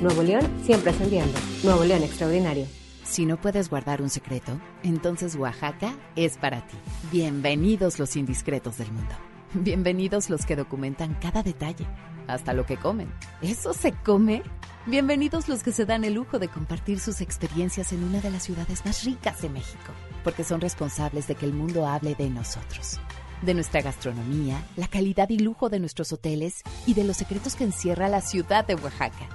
[0.00, 1.38] Nuevo León siempre ascendiendo.
[1.62, 2.66] Nuevo León Extraordinario.
[3.04, 6.76] Si no puedes guardar un secreto, entonces Oaxaca es para ti.
[7.12, 9.14] Bienvenidos los indiscretos del mundo.
[9.54, 11.86] Bienvenidos los que documentan cada detalle,
[12.26, 13.12] hasta lo que comen.
[13.40, 14.42] ¿Eso se come?
[14.86, 18.42] Bienvenidos los que se dan el lujo de compartir sus experiencias en una de las
[18.42, 19.92] ciudades más ricas de México,
[20.24, 22.98] porque son responsables de que el mundo hable de nosotros,
[23.42, 27.64] de nuestra gastronomía, la calidad y lujo de nuestros hoteles y de los secretos que
[27.64, 29.28] encierra la ciudad de Oaxaca.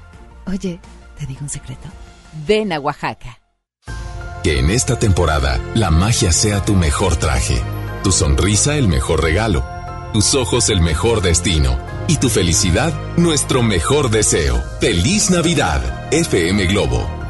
[0.45, 0.79] Oye,
[1.17, 1.87] ¿te digo un secreto?
[2.47, 3.39] Ven a Oaxaca.
[4.43, 7.61] Que en esta temporada la magia sea tu mejor traje,
[8.03, 9.65] tu sonrisa el mejor regalo,
[10.13, 11.77] tus ojos el mejor destino
[12.07, 14.63] y tu felicidad nuestro mejor deseo.
[14.79, 17.16] Feliz Navidad, FM Globo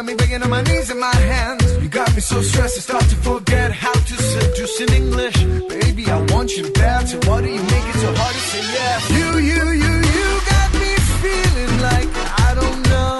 [0.00, 1.76] got me begging on my knees and my hands.
[1.82, 5.36] You got me so stressed, I start to forget how to seduce in English.
[5.68, 8.62] Baby, I want you bad, so why do you make it so hard to say
[8.78, 9.10] yes?
[9.10, 12.08] You, you, you, you got me feeling like
[12.48, 13.10] I don't know.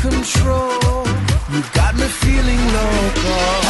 [0.00, 1.04] Control.
[1.52, 3.69] You got me feeling local.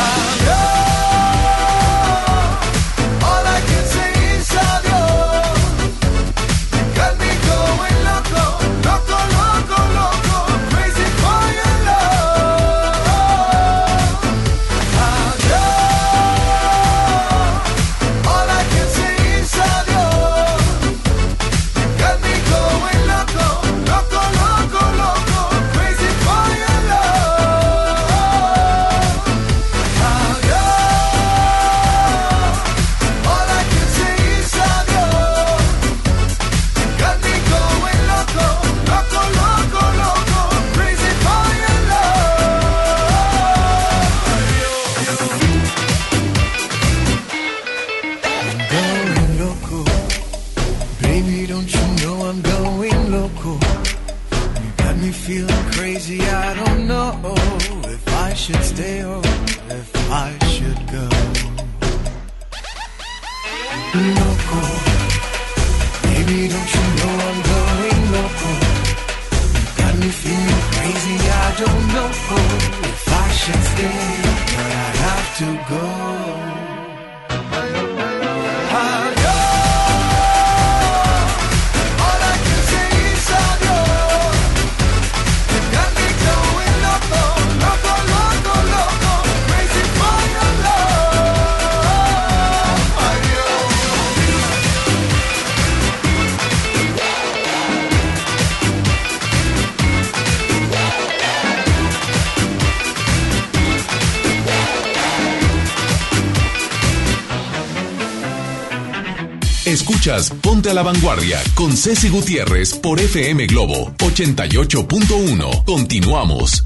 [110.43, 115.65] Ponte a la Vanguardia con Ceci Gutiérrez por FM Globo 88.1.
[115.65, 116.65] Continuamos.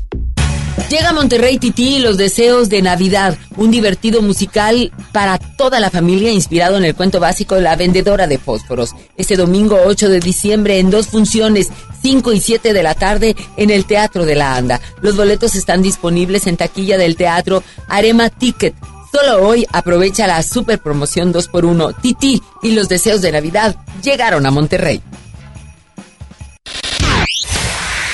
[0.89, 6.33] Llega Monterrey Tití y los deseos de Navidad, un divertido musical para toda la familia
[6.33, 8.93] inspirado en el cuento básico La vendedora de fósforos.
[9.19, 11.69] Este domingo 8 de diciembre en dos funciones,
[12.01, 14.81] 5 y 7 de la tarde en el Teatro de la Anda.
[15.03, 18.75] Los boletos están disponibles en taquilla del teatro Arema Ticket.
[19.15, 21.95] Solo hoy aprovecha la super promoción 2x1.
[22.01, 25.01] Tití y los deseos de Navidad llegaron a Monterrey.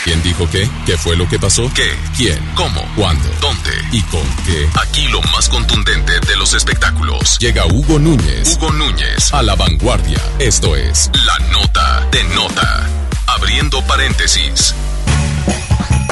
[0.05, 0.69] ¿Quién dijo qué?
[0.85, 1.71] ¿Qué fue lo que pasó?
[1.75, 1.91] ¿Qué?
[2.19, 2.39] ¿Quién?
[2.55, 2.83] ¿Cómo?
[2.97, 3.27] ¿Cuándo?
[3.41, 3.71] ¿Dónde?
[3.93, 4.69] ¿Y con qué?
[4.79, 7.39] Aquí lo más contundente de los espectáculos.
[7.39, 8.59] Llega Hugo Núñez.
[8.59, 10.21] Hugo Núñez a la vanguardia.
[10.39, 12.87] Esto es La Nota de Nota.
[13.27, 14.75] Abriendo paréntesis.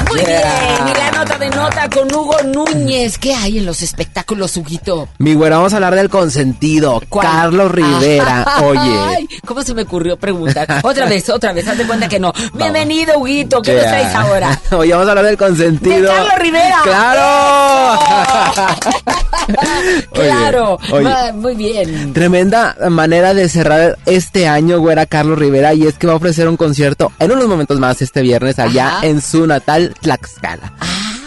[0.09, 0.41] Muy bien,
[0.87, 3.17] y la nota de nota con Hugo Núñez.
[3.17, 5.07] ¿Qué hay en los espectáculos, Huguito?
[5.19, 7.01] Mi güera, vamos a hablar del consentido.
[7.21, 8.45] Carlos Rivera.
[8.63, 8.79] Oye.
[8.79, 10.67] Ay, ¿cómo se me ocurrió preguntar?
[10.83, 12.33] Otra vez, otra vez, hazte cuenta que no.
[12.53, 13.89] Bienvenido, Huguito, ¿qué nos Ya.
[13.89, 14.59] traes ahora?
[14.71, 16.01] Oye, vamos a hablar del consentido.
[16.01, 16.77] ¡De Carlos Rivera!
[16.83, 17.99] ¡Claro!
[20.13, 21.05] claro, Oye, oye.
[21.05, 22.13] Va, muy bien.
[22.13, 26.47] Tremenda manera de cerrar este año, güera Carlos Rivera, y es que va a ofrecer
[26.47, 29.05] un concierto en unos momentos más este viernes allá Ajá.
[29.07, 30.73] en su natal Tlaxcala.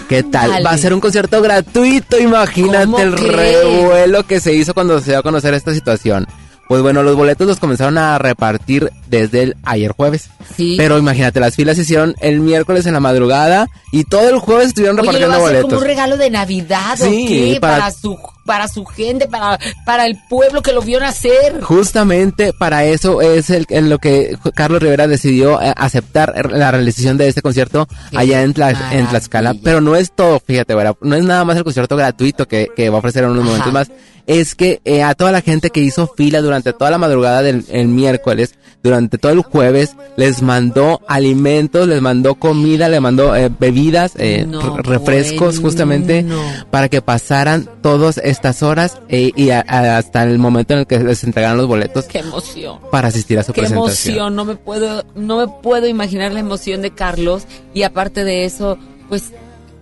[0.09, 0.65] ¿Qué tal?
[0.65, 5.13] Va a ser un concierto gratuito, imagínate ¿Cómo el revuelo que se hizo cuando se
[5.13, 6.27] dio a conocer esta situación.
[6.73, 10.31] Pues bueno, los boletos los comenzaron a repartir desde el ayer jueves.
[10.57, 10.77] Sí.
[10.79, 14.69] Pero imagínate, las filas se hicieron el miércoles en la madrugada y todo el jueves
[14.69, 15.69] estuvieron Oye, ¿lo repartiendo va a hacer boletos.
[15.71, 17.59] como un regalo de Navidad Sí, o qué?
[17.61, 17.91] para- Para...
[17.91, 21.61] su para su gente, para, para el pueblo que lo vio nacer.
[21.63, 27.17] Justamente para eso es el, en lo que Carlos Rivera decidió eh, aceptar la realización
[27.19, 29.55] de este concierto Qué allá en, Tla- en Tlaxcala.
[29.63, 30.97] Pero no es todo, fíjate, ¿verdad?
[31.03, 33.51] no es nada más el concierto gratuito que, que va a ofrecer en unos Ajá.
[33.51, 33.91] momentos más.
[34.27, 37.65] Es que eh, a toda la gente que hizo fila durante toda la madrugada del
[37.71, 43.51] el miércoles, durante todo el jueves, les mandó alimentos, les mandó comida, les mandó eh,
[43.59, 45.63] bebidas, eh, No, refrescos, bueno.
[45.63, 46.27] justamente
[46.71, 50.87] para que pasaran todas estas horas eh, y a- a- hasta el momento en el
[50.87, 52.79] que les entregaron los boletos Qué emoción.
[52.91, 54.15] para asistir a su Qué presentación.
[54.15, 57.45] emoción, no me puedo, no me puedo imaginar la emoción de Carlos
[57.75, 58.79] y aparte de eso,
[59.09, 59.33] pues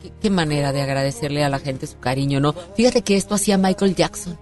[0.03, 2.55] qué, qué manera de agradecerle a la gente su cariño, ¿no?
[2.77, 4.39] Fíjate que esto hacía Michael Jackson,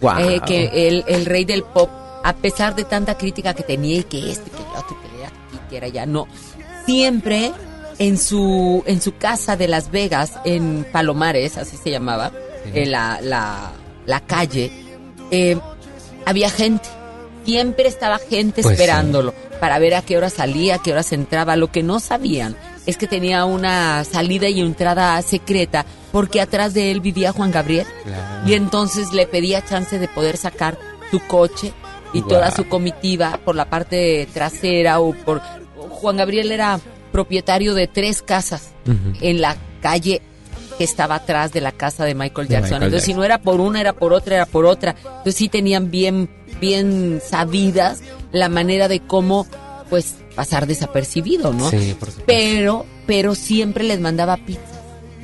[0.00, 0.20] Guau.
[0.20, 1.90] eh, que el, el rey del pop,
[2.24, 5.28] a pesar de tanta crítica que tenía y que este, que el otro, que era
[5.28, 6.26] aquí, que era allá, no,
[6.86, 7.52] siempre
[7.98, 12.32] en su en su casa de Las Vegas, en Palomares, así se llamaba,
[12.74, 13.72] eh, la, la,
[14.06, 14.72] la calle,
[15.30, 15.58] eh,
[16.24, 16.88] había gente.
[17.44, 18.82] Siempre estaba gente Pues sí.
[18.82, 21.56] esperándolo para ver a qué hora salía, a qué hora se entraba.
[21.56, 22.56] Lo que no sabían
[22.86, 27.86] es que tenía una salida y entrada secreta porque atrás de él vivía Juan Gabriel.
[28.46, 30.78] Y entonces le pedía chance de poder sacar
[31.10, 31.72] su coche
[32.12, 35.40] y toda su comitiva por la parte trasera o por
[35.76, 36.78] Juan Gabriel era
[37.10, 38.72] propietario de tres casas
[39.20, 40.22] en la calle
[40.78, 42.70] que estaba atrás de la casa de Michael De Jackson.
[42.70, 44.96] Michael Entonces, si no era por una, era por otra, era por otra.
[44.98, 46.30] Entonces, sí tenían bien,
[46.60, 48.00] bien sabidas
[48.32, 49.46] la manera de cómo,
[49.90, 51.68] pues, pasar desapercibido, ¿no?
[51.70, 52.24] Sí, por supuesto.
[52.26, 54.60] Pero, pero siempre les mandaba pizza.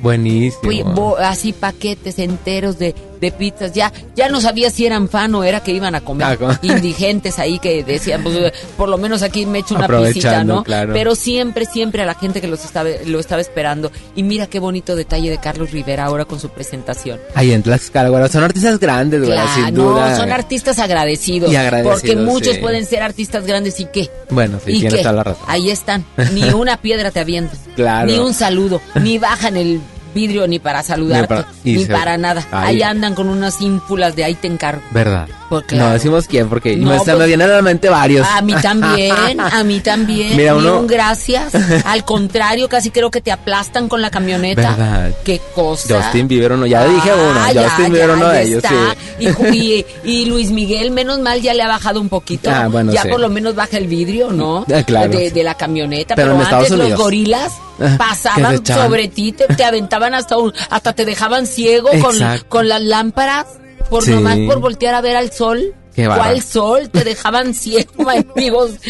[0.01, 0.61] Buenísimo.
[0.63, 3.73] Fui- bo- así paquetes enteros de, de pizzas.
[3.73, 6.37] Ya, ya no sabía si eran fan o era que iban a comer.
[6.41, 6.59] Ah.
[6.61, 10.63] Indigentes ahí que decían, pues, por lo menos aquí me echo una pisita, ¿no?
[10.63, 10.93] claro.
[10.93, 13.91] Pero siempre, siempre a la gente que los estaba, lo estaba esperando.
[14.15, 17.19] Y mira qué bonito detalle de Carlos Rivera ahora con su presentación.
[17.35, 20.15] Ahí en Tlaxcala, son artistas grandes, Claro, sin no, duda.
[20.15, 21.51] son artistas agradecidos.
[21.51, 22.61] Y agradecidos, Porque muchos sí.
[22.61, 24.09] pueden ser artistas grandes y qué.
[24.29, 25.01] Bueno, sí, ¿Y tienes qué?
[25.01, 25.43] toda la razón.
[25.47, 26.05] Ahí están.
[26.33, 27.57] Ni una piedra te avientan.
[27.75, 28.07] Claro.
[28.07, 28.81] Ni un saludo.
[29.01, 29.81] Ni bajan el
[30.13, 32.45] vidrio ni para saludarte, Ni para- y ni se- para nada.
[32.51, 32.75] Ahí.
[32.75, 34.81] Ahí andan con unas ímpulas de ahí te encargo.
[34.91, 35.27] ¿Verdad?
[35.49, 35.85] Pues claro.
[35.87, 38.27] No decimos quién, porque No, me, me pues- vienen a la mente varios.
[38.27, 40.37] A mí también, a mí también.
[40.37, 41.53] Mira, Ni uno- un gracias.
[41.85, 44.71] Al contrario, casi creo que te aplastan con la camioneta.
[44.75, 45.11] ¿Verdad?
[45.25, 46.01] Qué cosa.
[46.03, 48.75] Justin Bieber uno, ya dije uno, Ah, ya, Justin Bieber uno de ellos, sí.
[50.03, 52.49] Y, Luis Miguel, menos mal, ya le ha bajado un poquito.
[52.51, 53.09] Ah, bueno, ya sí.
[53.09, 54.65] por lo menos baja el vidrio, ¿no?
[54.73, 55.09] Ah, claro.
[55.11, 56.15] De, de la camioneta.
[56.15, 56.99] Pero Pero, en antes Estados los Unidos.
[57.01, 58.83] gorilas Ah, que pasaban se echaban.
[58.85, 62.15] sobre ti, te, te aventaban hasta un, hasta te dejaban ciego con,
[62.47, 63.47] con las lámparas.
[63.89, 64.11] Por Sí.
[64.11, 65.73] nomás por voltear a ver al sol.
[65.95, 66.05] Qué.
[66.05, 66.89] ¿Cuál sol?
[66.91, 68.71] Te dejaban ciego, amigos.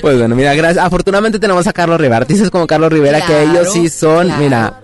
[0.00, 0.84] Pues bueno, mira, gracias.
[0.84, 4.42] Afortunadamente tenemos a Carlos Rivera, artistas como Carlos Rivera, que ellos sí son, claro.
[4.42, 4.80] mira,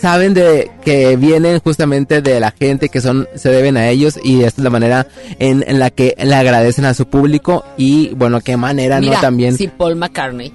[0.00, 4.44] saben de que vienen justamente de la gente que son, se deben a ellos y
[4.44, 5.06] esta es la manera
[5.40, 9.20] en, en la que le agradecen a su público y bueno, qué manera, Mira, ¿no?
[9.20, 9.56] También.
[9.56, 10.52] si Paul McCartney,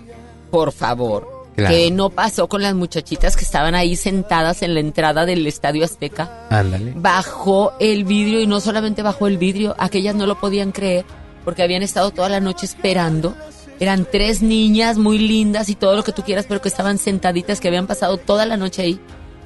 [0.50, 1.76] por favor, Claro.
[1.76, 5.86] que no pasó con las muchachitas que estaban ahí sentadas en la entrada del Estadio
[5.86, 6.48] Azteca.
[6.50, 6.94] Ándale.
[6.96, 11.06] Bajó el vidrio y no solamente bajó el vidrio, aquellas no lo podían creer
[11.46, 13.36] porque habían estado toda la noche esperando.
[13.80, 17.60] Eran tres niñas muy lindas y todo lo que tú quieras, pero que estaban sentaditas,
[17.60, 19.00] que habían pasado toda la noche ahí.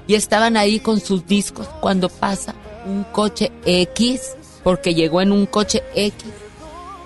[0.05, 2.53] Y estaban ahí con sus discos cuando pasa
[2.85, 6.25] un coche X, porque llegó en un coche X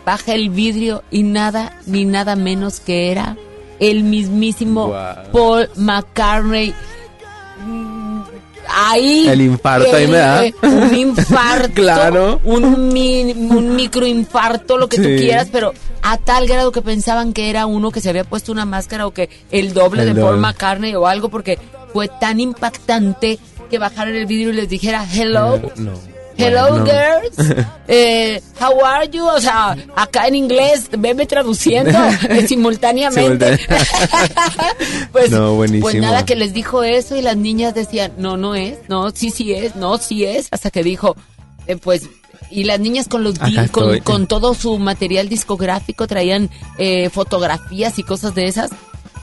[0.06, 3.38] baja el vidrio y nada ni nada menos que era
[3.82, 4.94] el mismísimo.
[5.34, 6.74] Paul McCartney.
[7.66, 8.22] Mm,
[8.74, 9.28] Ahí.
[9.28, 10.46] El infarto ahí me da.
[10.46, 11.74] eh, Un infarto.
[11.82, 12.40] Claro.
[12.46, 15.18] Un, mi- un microinfarto, lo que tú Sí.
[15.18, 18.66] quieras, pero a tal grado que pensaban que era uno que se había puesto una
[18.66, 20.38] máscara o que el doble El de Paul.
[20.38, 21.60] McCartney o algo, porque
[21.92, 23.40] fue tan impactante
[23.70, 25.60] que bajaran el vidrio y les dijera hello.
[25.76, 25.92] No.
[26.42, 29.26] Hello girls, eh, how are you?
[29.26, 31.98] O sea, acá en inglés, veme traduciendo
[32.30, 33.60] eh, simultáneamente.
[35.12, 38.78] pues, No, pues nada, que les dijo eso y las niñas decían, no, no es,
[38.90, 41.16] no, sí, sí es, no, sí es, hasta que dijo,
[41.68, 42.10] eh, pues,
[42.50, 43.36] y las niñas con los
[43.72, 48.72] con, con todo su material discográfico traían eh, fotografías y cosas de esas,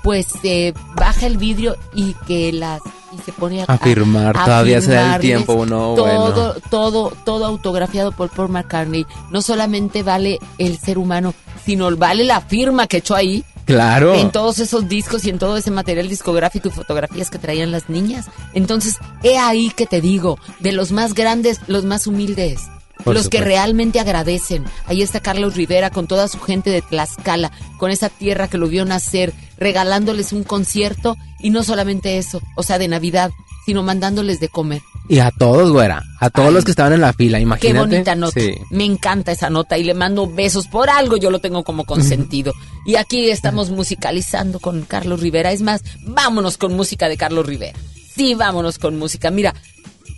[0.03, 2.81] pues eh, baja el vidrio y que las
[3.13, 6.55] y se pone a, A firmar, todavía se da el tiempo, uno, todo, bueno.
[6.71, 9.07] todo, todo autografiado por Paul McCartney.
[9.31, 11.35] No solamente vale el ser humano,
[11.65, 13.45] sino vale la firma que echó ahí.
[13.65, 14.15] Claro.
[14.15, 17.91] En todos esos discos y en todo ese material discográfico y fotografías que traían las
[17.91, 18.27] niñas.
[18.55, 22.63] Entonces, he ahí que te digo, de los más grandes, los más humildes.
[23.05, 24.65] Por los que realmente agradecen.
[24.87, 28.67] Ahí está Carlos Rivera con toda su gente de Tlaxcala, con esa tierra que lo
[28.67, 33.31] vio nacer, regalándoles un concierto y no solamente eso, o sea, de Navidad,
[33.67, 34.81] sino mandándoles de comer.
[35.11, 37.73] Y a todos, güera, a todos los que estaban en la fila, imagínate.
[37.73, 38.41] Qué bonita nota.
[38.41, 38.55] Sí.
[38.71, 40.69] Me encanta esa nota y le mando besos.
[40.69, 42.53] Por algo yo lo tengo como consentido.
[42.87, 45.53] y aquí estamos musicalizando con Carlos Rivera.
[45.53, 47.79] Es más, vámonos con música de Carlos Rivera.
[48.15, 49.31] Sí, vámonos con música.
[49.31, 49.55] Mira,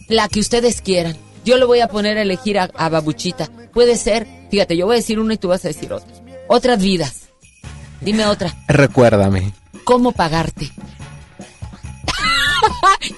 [0.09, 1.17] la que ustedes quieran.
[1.45, 3.49] Yo le voy a poner a elegir a, a Babuchita.
[3.73, 6.09] Puede ser, fíjate, yo voy a decir una y tú vas a decir otra.
[6.49, 7.30] Otras vidas.
[8.01, 8.55] Dime otra.
[8.69, 9.53] Recuérdame.
[9.85, 10.71] ¿Cómo pagarte?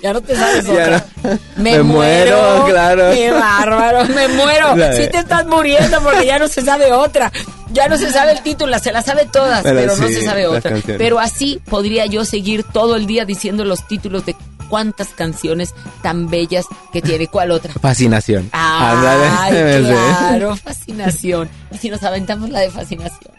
[0.02, 1.04] ya no te sabes otra.
[1.22, 1.30] no.
[1.56, 3.10] Me, Me muero, muero, claro.
[3.12, 4.74] Qué bárbaro, me muero.
[4.96, 7.32] Sí te estás muriendo porque ya no se sabe otra.
[7.72, 10.24] Ya no se sabe el título, se la sabe todas, Pero pero, no sí, se
[10.24, 10.76] sabe otra.
[10.98, 14.36] Pero así podría yo seguir todo el día diciendo los títulos de
[14.68, 17.28] cuántas canciones tan bellas que tiene.
[17.28, 17.72] ¿Cuál otra?
[17.80, 18.50] Fascinación.
[18.52, 18.96] Ay,
[19.56, 19.88] Ándale.
[19.88, 21.48] claro, fascinación.
[21.70, 23.32] Y si nos aventamos la de fascinación.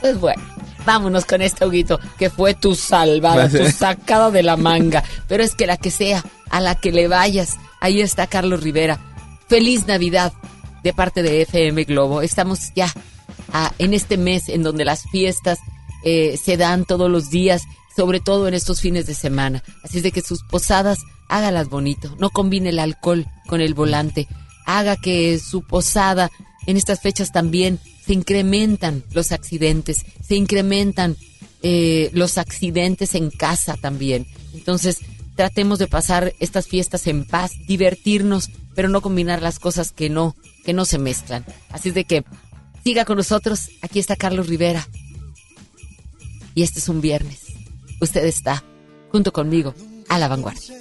[0.00, 0.42] Pues bueno,
[0.84, 5.02] vámonos con este Huguito, que fue tu salvada, tu sacada de la manga.
[5.28, 8.98] Pero es que la que sea, a la que le vayas, ahí está Carlos Rivera.
[9.48, 10.32] Feliz Navidad
[10.82, 12.22] de parte de FM Globo.
[12.22, 12.92] Estamos ya
[13.52, 15.58] ah, en este mes en donde las fiestas
[16.04, 17.62] eh, se dan todos los días,
[17.96, 19.62] sobre todo en estos fines de semana.
[19.82, 20.98] Así es de que sus posadas
[21.28, 24.28] hágalas bonito, no combine el alcohol con el volante,
[24.66, 26.30] haga que su posada
[26.66, 31.16] en estas fechas también se incrementan los accidentes, se incrementan
[31.62, 34.26] eh, los accidentes en casa también.
[34.52, 34.98] Entonces,
[35.36, 40.36] tratemos de pasar estas fiestas en paz, divertirnos, pero no combinar las cosas que no,
[40.64, 41.44] que no se mezclan.
[41.70, 42.24] Así es de que
[42.82, 43.70] siga con nosotros.
[43.82, 44.86] Aquí está Carlos Rivera.
[46.54, 47.40] Y este es un viernes.
[48.00, 48.62] Usted está
[49.10, 49.74] junto conmigo
[50.08, 50.74] a la vanguardia.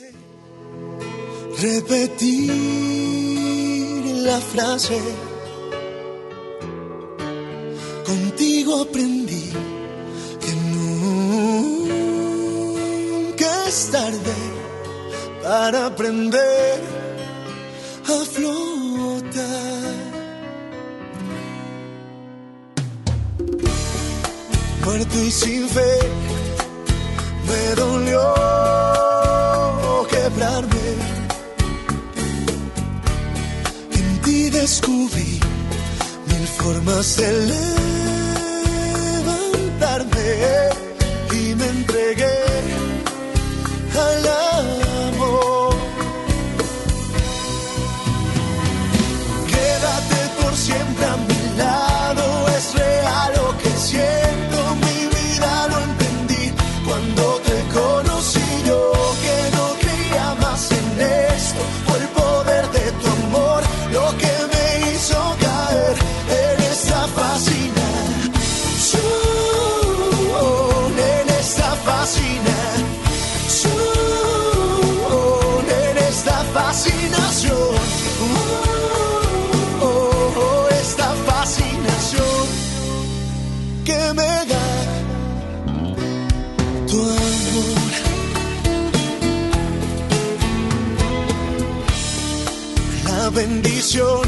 [1.60, 2.52] Repetir
[4.24, 5.00] la frase.
[8.06, 9.52] Contigo aprendí
[10.42, 11.26] que nunca
[13.68, 14.36] es tarde
[15.42, 16.82] para aprender
[18.06, 19.84] a flotar.
[24.86, 26.00] Muerto y sin fe,
[27.48, 28.22] me dolió
[30.10, 30.88] quebrarme.
[33.92, 35.43] En ti descubrí
[36.44, 37.32] mil formas de
[39.24, 40.30] levantarme
[41.32, 42.40] y me entregué
[44.08, 44.28] al
[45.08, 45.76] amor.
[49.54, 52.26] Quédate por siempre a mi lado,
[52.58, 53.43] es real
[93.34, 94.22] bendición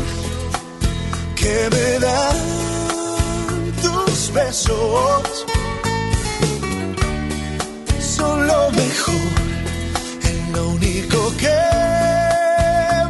[1.35, 2.37] que me dan
[3.81, 5.45] tus besos.
[7.99, 9.31] Son lo mejor,
[10.23, 11.61] es lo único que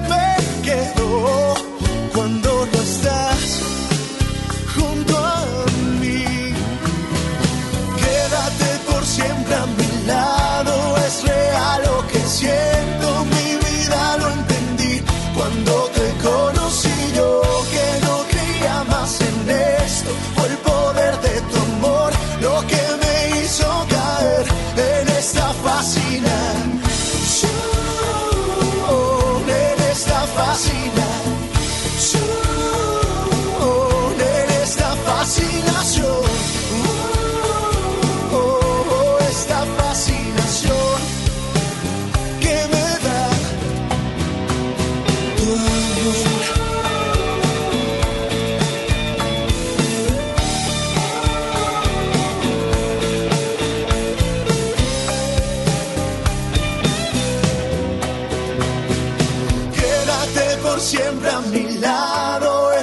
[0.10, 1.35] me quedó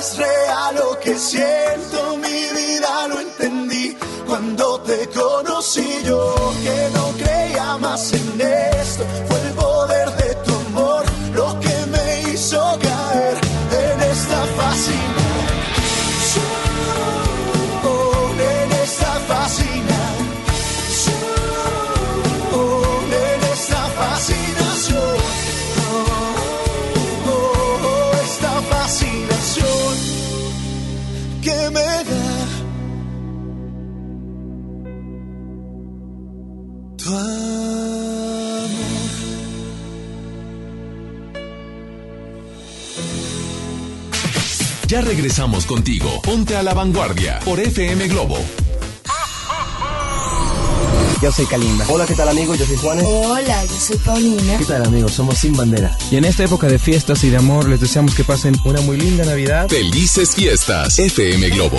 [0.03, 3.97] es real lo que siento, mi vida lo entendí
[4.27, 5.87] cuando te conocí.
[6.05, 6.35] Yo
[6.65, 11.05] que no creía más en esto, fue el poder de tu amor
[11.35, 13.37] lo que me hizo caer
[13.85, 15.22] en esta fascinación,
[44.93, 46.21] Ya regresamos contigo.
[46.21, 48.37] Ponte a la vanguardia por FM Globo.
[51.23, 51.87] Yo soy Kalimba.
[51.89, 52.59] Hola, ¿qué tal amigos?
[52.59, 53.07] Yo soy Juanes.
[53.09, 54.59] Hola, yo soy Paulina.
[54.59, 55.13] ¿Qué tal amigos?
[55.13, 55.97] Somos Sin Bandera.
[56.11, 58.99] Y en esta época de fiestas y de amor les deseamos que pasen una muy
[58.99, 59.67] linda Navidad.
[59.71, 60.99] Felices fiestas.
[60.99, 61.79] FM Globo.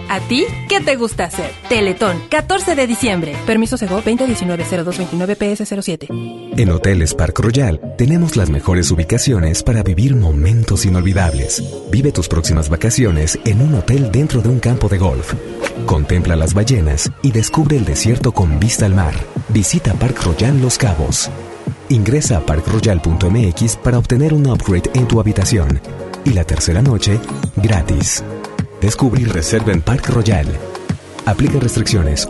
[0.11, 1.49] ¿A ti qué te gusta hacer?
[1.69, 3.33] Teletón, 14 de diciembre.
[3.47, 6.07] Permiso Sego 2019-0229-PS07.
[6.57, 11.63] En Hoteles Park Royal tenemos las mejores ubicaciones para vivir momentos inolvidables.
[11.91, 15.33] Vive tus próximas vacaciones en un hotel dentro de un campo de golf.
[15.85, 19.13] Contempla las ballenas y descubre el desierto con vista al mar.
[19.47, 21.29] Visita Park Royal Los Cabos.
[21.87, 25.79] Ingresa a parkroyal.mx para obtener un upgrade en tu habitación.
[26.25, 27.17] Y la tercera noche,
[27.55, 28.25] gratis.
[28.81, 30.47] Descubre y reserva en Park Royal.
[31.27, 32.27] Aplica restricciones.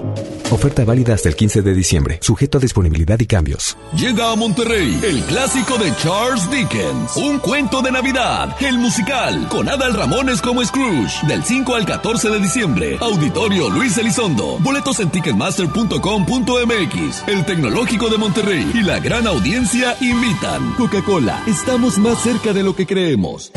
[0.51, 3.77] Oferta válida hasta el 15 de diciembre, sujeto a disponibilidad y cambios.
[3.95, 9.69] Llega a Monterrey el clásico de Charles Dickens, Un cuento de Navidad, el musical, con
[9.69, 12.97] Adal Ramones como Scrooge, del 5 al 14 de diciembre.
[12.99, 14.57] Auditorio Luis Elizondo.
[14.59, 17.27] Boletos en ticketmaster.com.mx.
[17.29, 20.73] El Tecnológico de Monterrey y la gran audiencia invitan.
[20.73, 23.53] Coca-Cola, estamos más cerca de lo que creemos.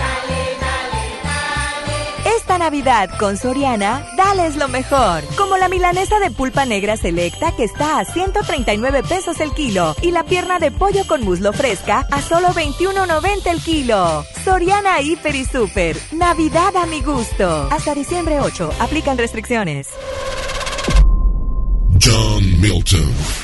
[2.65, 5.23] Navidad con Soriana, dales lo mejor.
[5.37, 10.13] Como la milanesa de pulpa negra selecta que está a 139 pesos el kilo y
[10.13, 14.25] la pierna de pollo con muslo fresca a solo 21.90 el kilo.
[14.43, 15.99] Soriana Hiper y Super.
[16.13, 17.69] Navidad a mi gusto.
[17.71, 18.71] Hasta diciembre 8.
[18.81, 19.89] Aplican restricciones.
[22.01, 23.44] John Milton.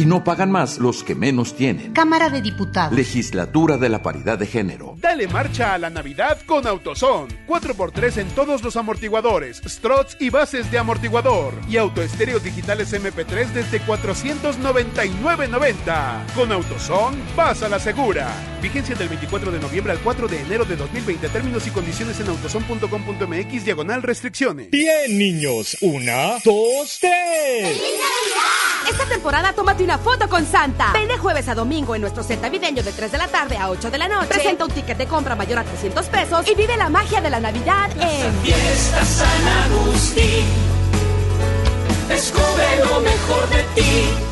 [0.05, 1.93] no pagan más los que menos tienen.
[1.93, 2.97] Cámara de Diputados.
[2.97, 4.95] Legislatura de la Paridad de Género.
[4.97, 7.45] Dale marcha a la Navidad con AutoZone.
[7.47, 11.53] 4x3 en todos los amortiguadores, struts y bases de amortiguador.
[11.69, 16.33] Y autoestéreos digitales MP3 desde 499.90.
[16.35, 18.29] Con AutoZone, vas a la segura.
[18.61, 21.29] Vigencia del 24 de noviembre al 4 de enero de 2020.
[21.29, 24.69] Términos y condiciones en autozone.com.mx diagonal restricciones.
[24.69, 25.77] Bien, niños.
[25.81, 27.81] Una, dos, tres.
[28.89, 30.91] Esta temporada tómate una foto con Santa.
[30.93, 33.69] Ven de jueves a domingo en nuestro set navideño de 3 de la tarde a
[33.69, 34.27] 8 de la noche.
[34.27, 37.39] Presenta un ticket de compra mayor a 300 pesos y vive la magia de la
[37.39, 40.45] Navidad en Fiesta San Agustín.
[42.07, 44.31] Descubre lo mejor de ti.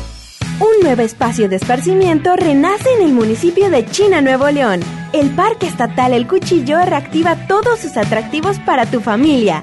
[0.60, 4.80] Un nuevo espacio de esparcimiento renace en el municipio de China, Nuevo León.
[5.14, 9.62] El Parque Estatal El Cuchillo reactiva todos sus atractivos para tu familia.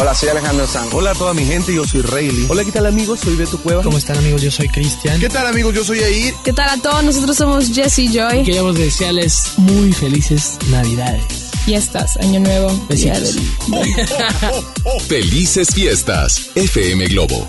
[0.00, 0.94] Hola, soy Alejandro Sanz.
[0.94, 2.46] Hola a toda mi gente, yo soy Rayleigh.
[2.48, 3.18] Hola, ¿qué tal amigos?
[3.20, 3.82] Soy Beto Cueva.
[3.82, 4.42] ¿Cómo están amigos?
[4.42, 5.18] Yo soy Cristian.
[5.18, 5.74] ¿Qué tal amigos?
[5.74, 6.34] Yo soy Air.
[6.44, 7.02] ¿Qué tal a todos?
[7.02, 8.44] Nosotros somos Jesse Joy.
[8.44, 11.24] Queríamos desearles muy felices Navidades.
[11.64, 12.70] Fiestas, Año Nuevo.
[12.88, 13.36] Besitos.
[15.08, 17.48] Felices fiestas, FM Globo.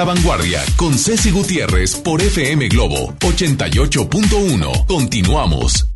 [0.00, 4.86] la Vanguardia con Ceci Gutiérrez por FM Globo 88.1.
[4.86, 5.90] Continuamos.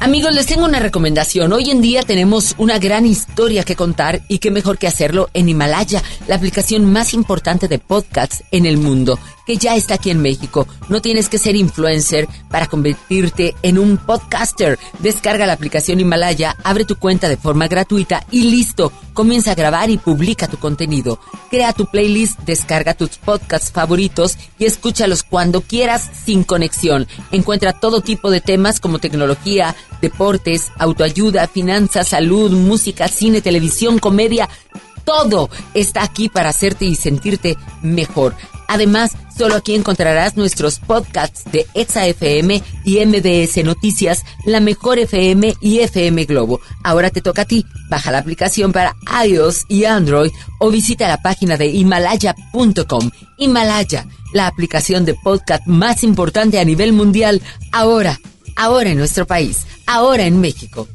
[0.00, 1.52] Amigos, les tengo una recomendación.
[1.52, 5.48] Hoy en día tenemos una gran historia que contar y qué mejor que hacerlo en
[5.48, 10.22] Himalaya, la aplicación más importante de podcasts en el mundo, que ya está aquí en
[10.22, 10.66] México.
[10.88, 14.78] No tienes que ser influencer para convertirte en un podcaster.
[15.00, 18.92] Descarga la aplicación Himalaya, abre tu cuenta de forma gratuita y listo.
[19.12, 21.18] Comienza a grabar y publica tu contenido.
[21.50, 27.06] Crea tu playlist, descarga tus podcasts favoritos y escúchalos cuando quieras sin conexión.
[27.30, 34.48] Encuentra todo tipo de temas como tecnología, deportes, autoayuda, finanzas, salud, música, cine, televisión, comedia.
[35.04, 38.34] Todo está aquí para hacerte y sentirte mejor.
[38.72, 45.54] Además, solo aquí encontrarás nuestros podcasts de Exa FM y MBS Noticias, La Mejor FM
[45.60, 46.58] y FM Globo.
[46.82, 47.66] Ahora te toca a ti.
[47.90, 48.96] Baja la aplicación para
[49.26, 53.10] iOS y Android o visita la página de himalaya.com.
[53.36, 57.42] Himalaya, la aplicación de podcast más importante a nivel mundial,
[57.72, 58.18] ahora,
[58.56, 60.88] ahora en nuestro país, ahora en México.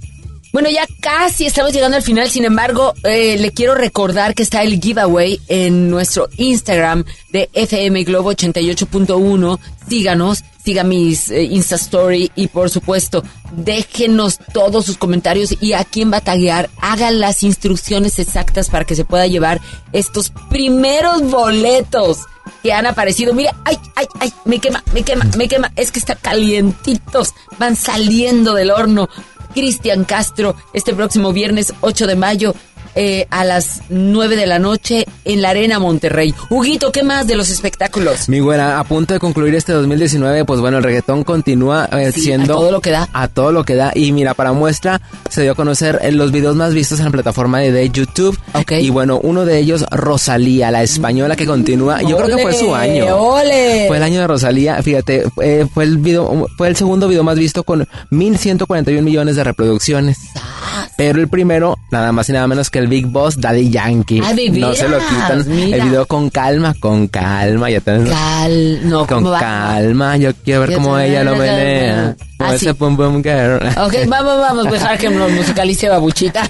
[0.54, 4.64] Bueno, ya casi estamos llegando al final, sin embargo, eh, le quiero recordar que está
[4.64, 9.60] el giveaway en nuestro Instagram de FM Globo 88.1.
[9.90, 15.84] Síganos, siga mis eh, Insta Story y por supuesto, déjenos todos sus comentarios y a
[15.84, 16.70] quién va a.
[16.82, 19.62] Hagan las instrucciones exactas para que se pueda llevar
[19.92, 22.20] estos primeros boletos
[22.64, 23.34] que han aparecido.
[23.34, 25.72] Mira, ay, ay, ay, me quema, me quema, me quema.
[25.76, 29.10] Es que están calientitos, van saliendo del horno.
[29.54, 32.56] Cristian Castro, este próximo viernes 8 de mayo
[33.00, 36.34] eh, a las 9 de la noche en la Arena Monterrey.
[36.50, 38.28] Huguito, ¿qué más de los espectáculos?
[38.28, 42.22] Mi güera, a punto de concluir este 2019, pues bueno, el reggaetón continúa eh, Sí,
[42.22, 42.56] siendo...
[42.56, 43.08] a todo lo que da.
[43.14, 43.92] A todo lo que da.
[43.94, 45.00] Y mira, para muestra,
[45.30, 48.38] se dio a conocer en los videos más vistos en la plataforma de, de YouTube.
[48.70, 52.02] Y bueno, uno de ellos, Rosalía, la española que continúa.
[52.02, 53.16] Yo creo que fue su ¡Ole, año.
[53.16, 53.86] ole!
[53.88, 54.82] Fue el año de Rosalía.
[54.82, 59.44] Fíjate, eh, fue el video, fue el segundo video más visto con 1.141 millones de
[59.44, 60.18] reproducciones.
[60.98, 64.22] Pero el primero, nada más y nada menos que el Big Boss, Daddy Yankee.
[64.24, 65.44] Ah, de no se lo quitan.
[65.48, 65.78] mira.
[65.78, 67.70] El video con calma, con calma.
[67.70, 69.40] Ya tenés- Cal, no, con ¿cómo va?
[69.40, 72.16] calma, yo quiero ver Yo cómo ella lo menea.
[72.40, 72.74] Ah, ese sí.
[72.74, 73.56] pum pum girl.
[73.80, 76.48] Ok, vamos, vamos, dejar que nos musicalice babuchita.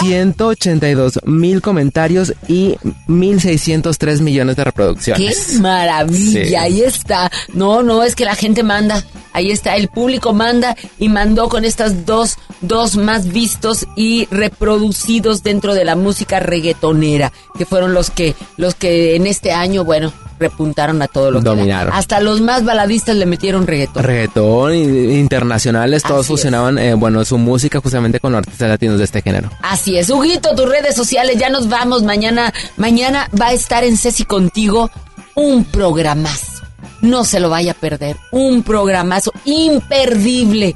[0.00, 2.76] 182 mil comentarios y
[3.06, 5.60] 1603 millones de ¡Qué reproducciones.
[5.60, 6.44] maravilla!
[6.46, 6.54] Sí.
[6.54, 7.30] Ahí está.
[7.52, 9.02] No, no, es que la gente manda.
[9.32, 15.42] Ahí está, el público manda y mandó con estas dos, dos más vistos y reproducidos
[15.42, 20.12] dentro de la música reggaetonera, que fueron los que, los que en este año, bueno,
[20.38, 21.44] repuntaron a todo lo que.
[21.44, 21.92] Dominaron.
[21.92, 24.02] Hasta los más baladistas le metieron reggaetón.
[24.02, 29.22] Reggaetón internacionales, todos Así fusionaban, eh, bueno, su música justamente con artistas latinos de este
[29.22, 29.50] género.
[29.62, 32.02] Así es, Huguito, tus redes sociales, ya nos vamos.
[32.02, 34.90] Mañana, mañana va a estar en Ceci contigo
[35.34, 36.57] un programazo.
[37.00, 38.16] No se lo vaya a perder.
[38.32, 40.74] Un programazo imperdible.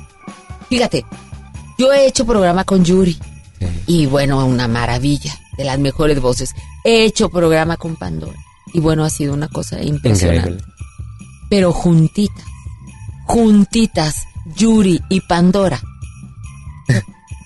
[0.68, 1.04] Fíjate,
[1.78, 3.18] yo he hecho programa con Yuri.
[3.86, 5.38] Y bueno, una maravilla.
[5.56, 6.54] De las mejores voces.
[6.82, 8.38] He hecho programa con Pandora.
[8.72, 10.48] Y bueno, ha sido una cosa impresionante.
[10.48, 10.64] Increíble.
[11.50, 12.44] Pero juntitas,
[13.26, 14.26] juntitas,
[14.56, 15.80] Yuri y Pandora.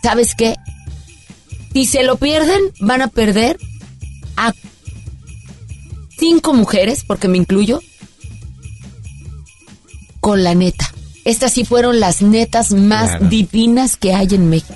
[0.02, 0.54] ¿Sabes qué?
[1.72, 3.58] Si se lo pierden, van a perder
[4.36, 4.52] a
[6.16, 7.80] cinco mujeres, porque me incluyo,
[10.26, 10.92] con la neta.
[11.24, 13.26] Estas sí fueron las netas más Claro.
[13.28, 14.74] divinas que hay en México.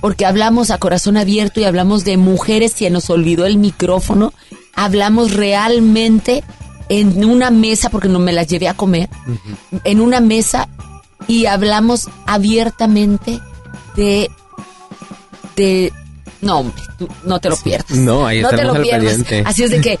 [0.00, 4.32] Porque hablamos a corazón abierto y hablamos de mujeres, se nos olvidó el micrófono.
[4.76, 6.44] Hablamos realmente
[6.88, 9.08] en una mesa, porque no me las llevé a comer,
[9.82, 10.68] en una mesa
[11.26, 13.40] y hablamos abiertamente
[13.96, 14.30] de
[15.56, 15.92] de
[16.42, 19.70] no hombre tú no te lo pierdas No, ahí no te lo pierdas así es
[19.70, 19.98] de que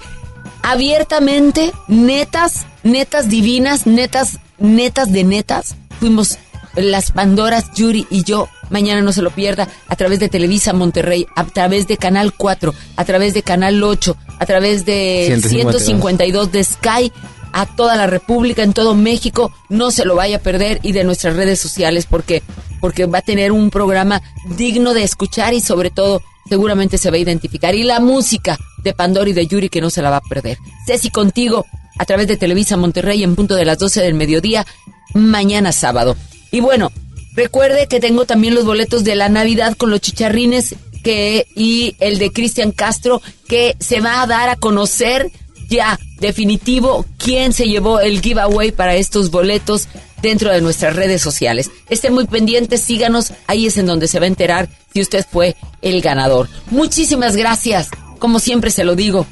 [0.62, 6.38] abiertamente netas netas divinas netas netas de netas fuimos
[6.74, 11.26] las Pandoras Yuri y yo mañana no se lo pierda a través de Televisa Monterrey
[11.36, 15.82] a través de Canal 4 a través de Canal 8 a través de 152.
[15.82, 17.12] 152 de Sky
[17.52, 21.04] a toda la República, en todo México, no se lo vaya a perder y de
[21.04, 22.42] nuestras redes sociales porque
[22.80, 24.22] porque va a tener un programa
[24.56, 28.92] digno de escuchar y sobre todo seguramente se va a identificar y la música de
[28.94, 30.58] Pandora y de Yuri que no se la va a perder.
[30.86, 31.66] Ceci contigo
[31.98, 34.66] a través de Televisa Monterrey en punto de las 12 del mediodía
[35.14, 36.16] mañana sábado.
[36.50, 36.90] Y bueno,
[37.34, 42.18] recuerde que tengo también los boletos de la Navidad con los chicharrines que y el
[42.18, 45.30] de Cristian Castro que se va a dar a conocer
[45.68, 49.88] ya definitivo quién se llevó el giveaway para estos boletos
[50.20, 51.70] dentro de nuestras redes sociales.
[51.88, 55.56] Estén muy pendientes, síganos, ahí es en donde se va a enterar si usted fue
[55.80, 56.48] el ganador.
[56.70, 57.88] Muchísimas gracias,
[58.18, 59.26] como siempre se lo digo,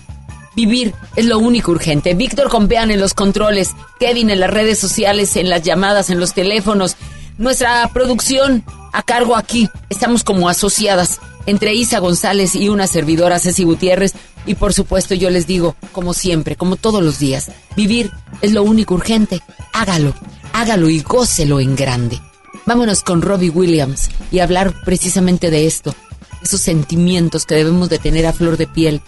[0.55, 2.14] Vivir es lo único urgente.
[2.14, 6.35] Víctor Compeán en los controles, Kevin en las redes sociales, en las llamadas, en los
[6.35, 6.97] teléfonos.
[7.39, 9.68] Nuestra producción a cargo aquí.
[9.89, 14.14] Estamos como asociadas entre Isa González y una servidora Ceci Gutiérrez.
[14.47, 18.10] Y por supuesto yo les digo, como siempre, como todos los días, vivir
[18.43, 19.43] es lo único urgente.
[19.72, 20.14] Hágalo,
[20.52, 22.20] hágalo y gócelo en grande.
[22.66, 25.94] Vámonos con Robbie Williams y hablar precisamente de esto,
[26.43, 29.02] esos sentimientos que debemos de tener a flor de piel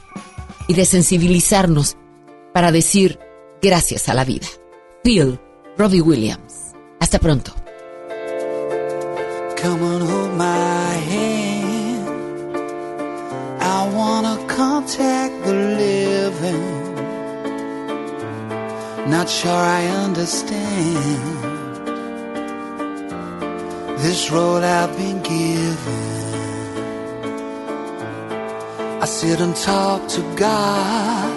[0.73, 1.99] y de sensibilizarnos
[2.55, 3.19] para decir
[3.61, 4.47] gracias a la vida.
[5.05, 5.39] Feel,
[5.77, 6.73] Robbie Williams.
[6.99, 7.53] Hasta pronto.
[9.61, 12.09] Come on, hold my hand.
[13.61, 16.95] I wanna contact the living.
[19.11, 21.43] Not sure I understand
[23.99, 26.12] this road I've been given.
[29.03, 31.33] I sit and talk to God,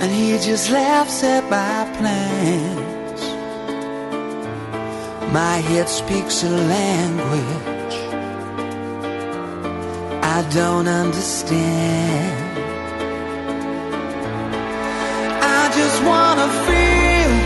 [0.00, 3.22] and He just laughs at my plans.
[5.32, 7.76] My head speaks a language
[10.36, 12.58] I don't understand.
[15.58, 17.45] I just wanna feel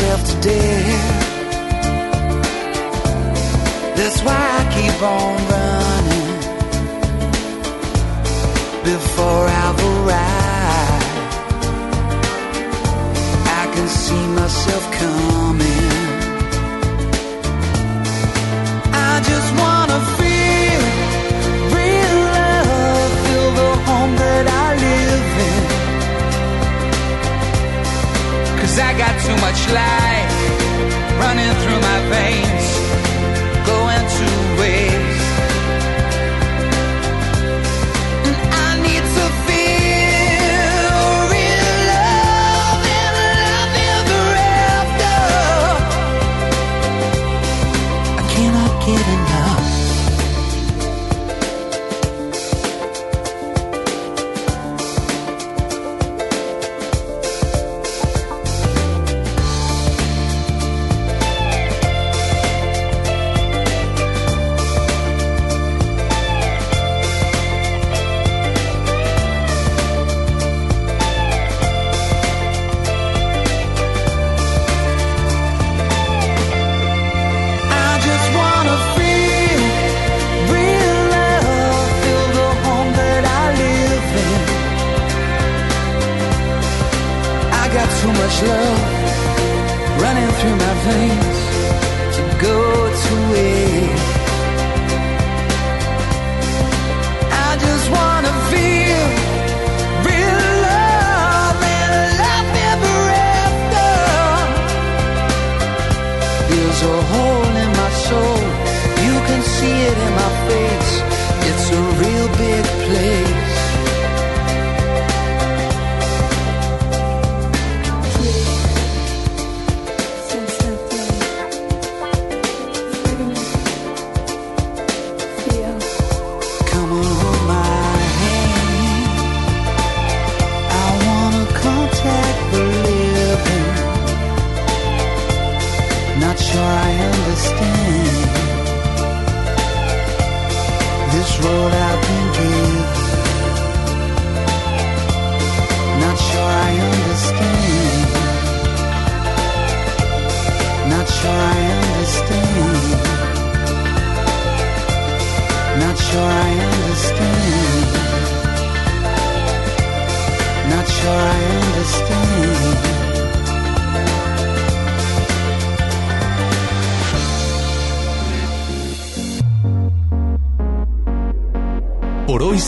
[0.00, 1.26] myself to death.
[3.96, 6.30] That's why I keep on running
[8.82, 11.06] before I've arrived.
[13.60, 15.92] I can see myself coming.
[18.92, 20.82] I just wanna feel
[21.76, 25.59] real love, feel the home that I live in.
[28.80, 30.34] I got too much life
[31.20, 32.89] running through my veins,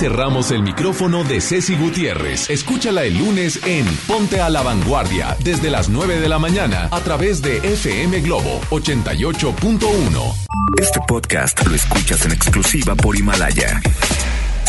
[0.03, 2.51] cerramos el micrófono de Ceci Gutiérrez.
[2.51, 7.01] Escúchala el lunes en Ponte a la Vanguardia desde las 9 de la mañana a
[7.03, 10.35] través de FM Globo 88.1.
[10.81, 13.81] Este podcast lo escuchas en exclusiva por Himalaya.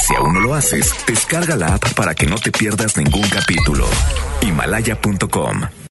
[0.06, 3.88] Si aún no lo haces, descarga la app para que no te pierdas ningún capítulo.
[4.42, 5.62] Himalaya.com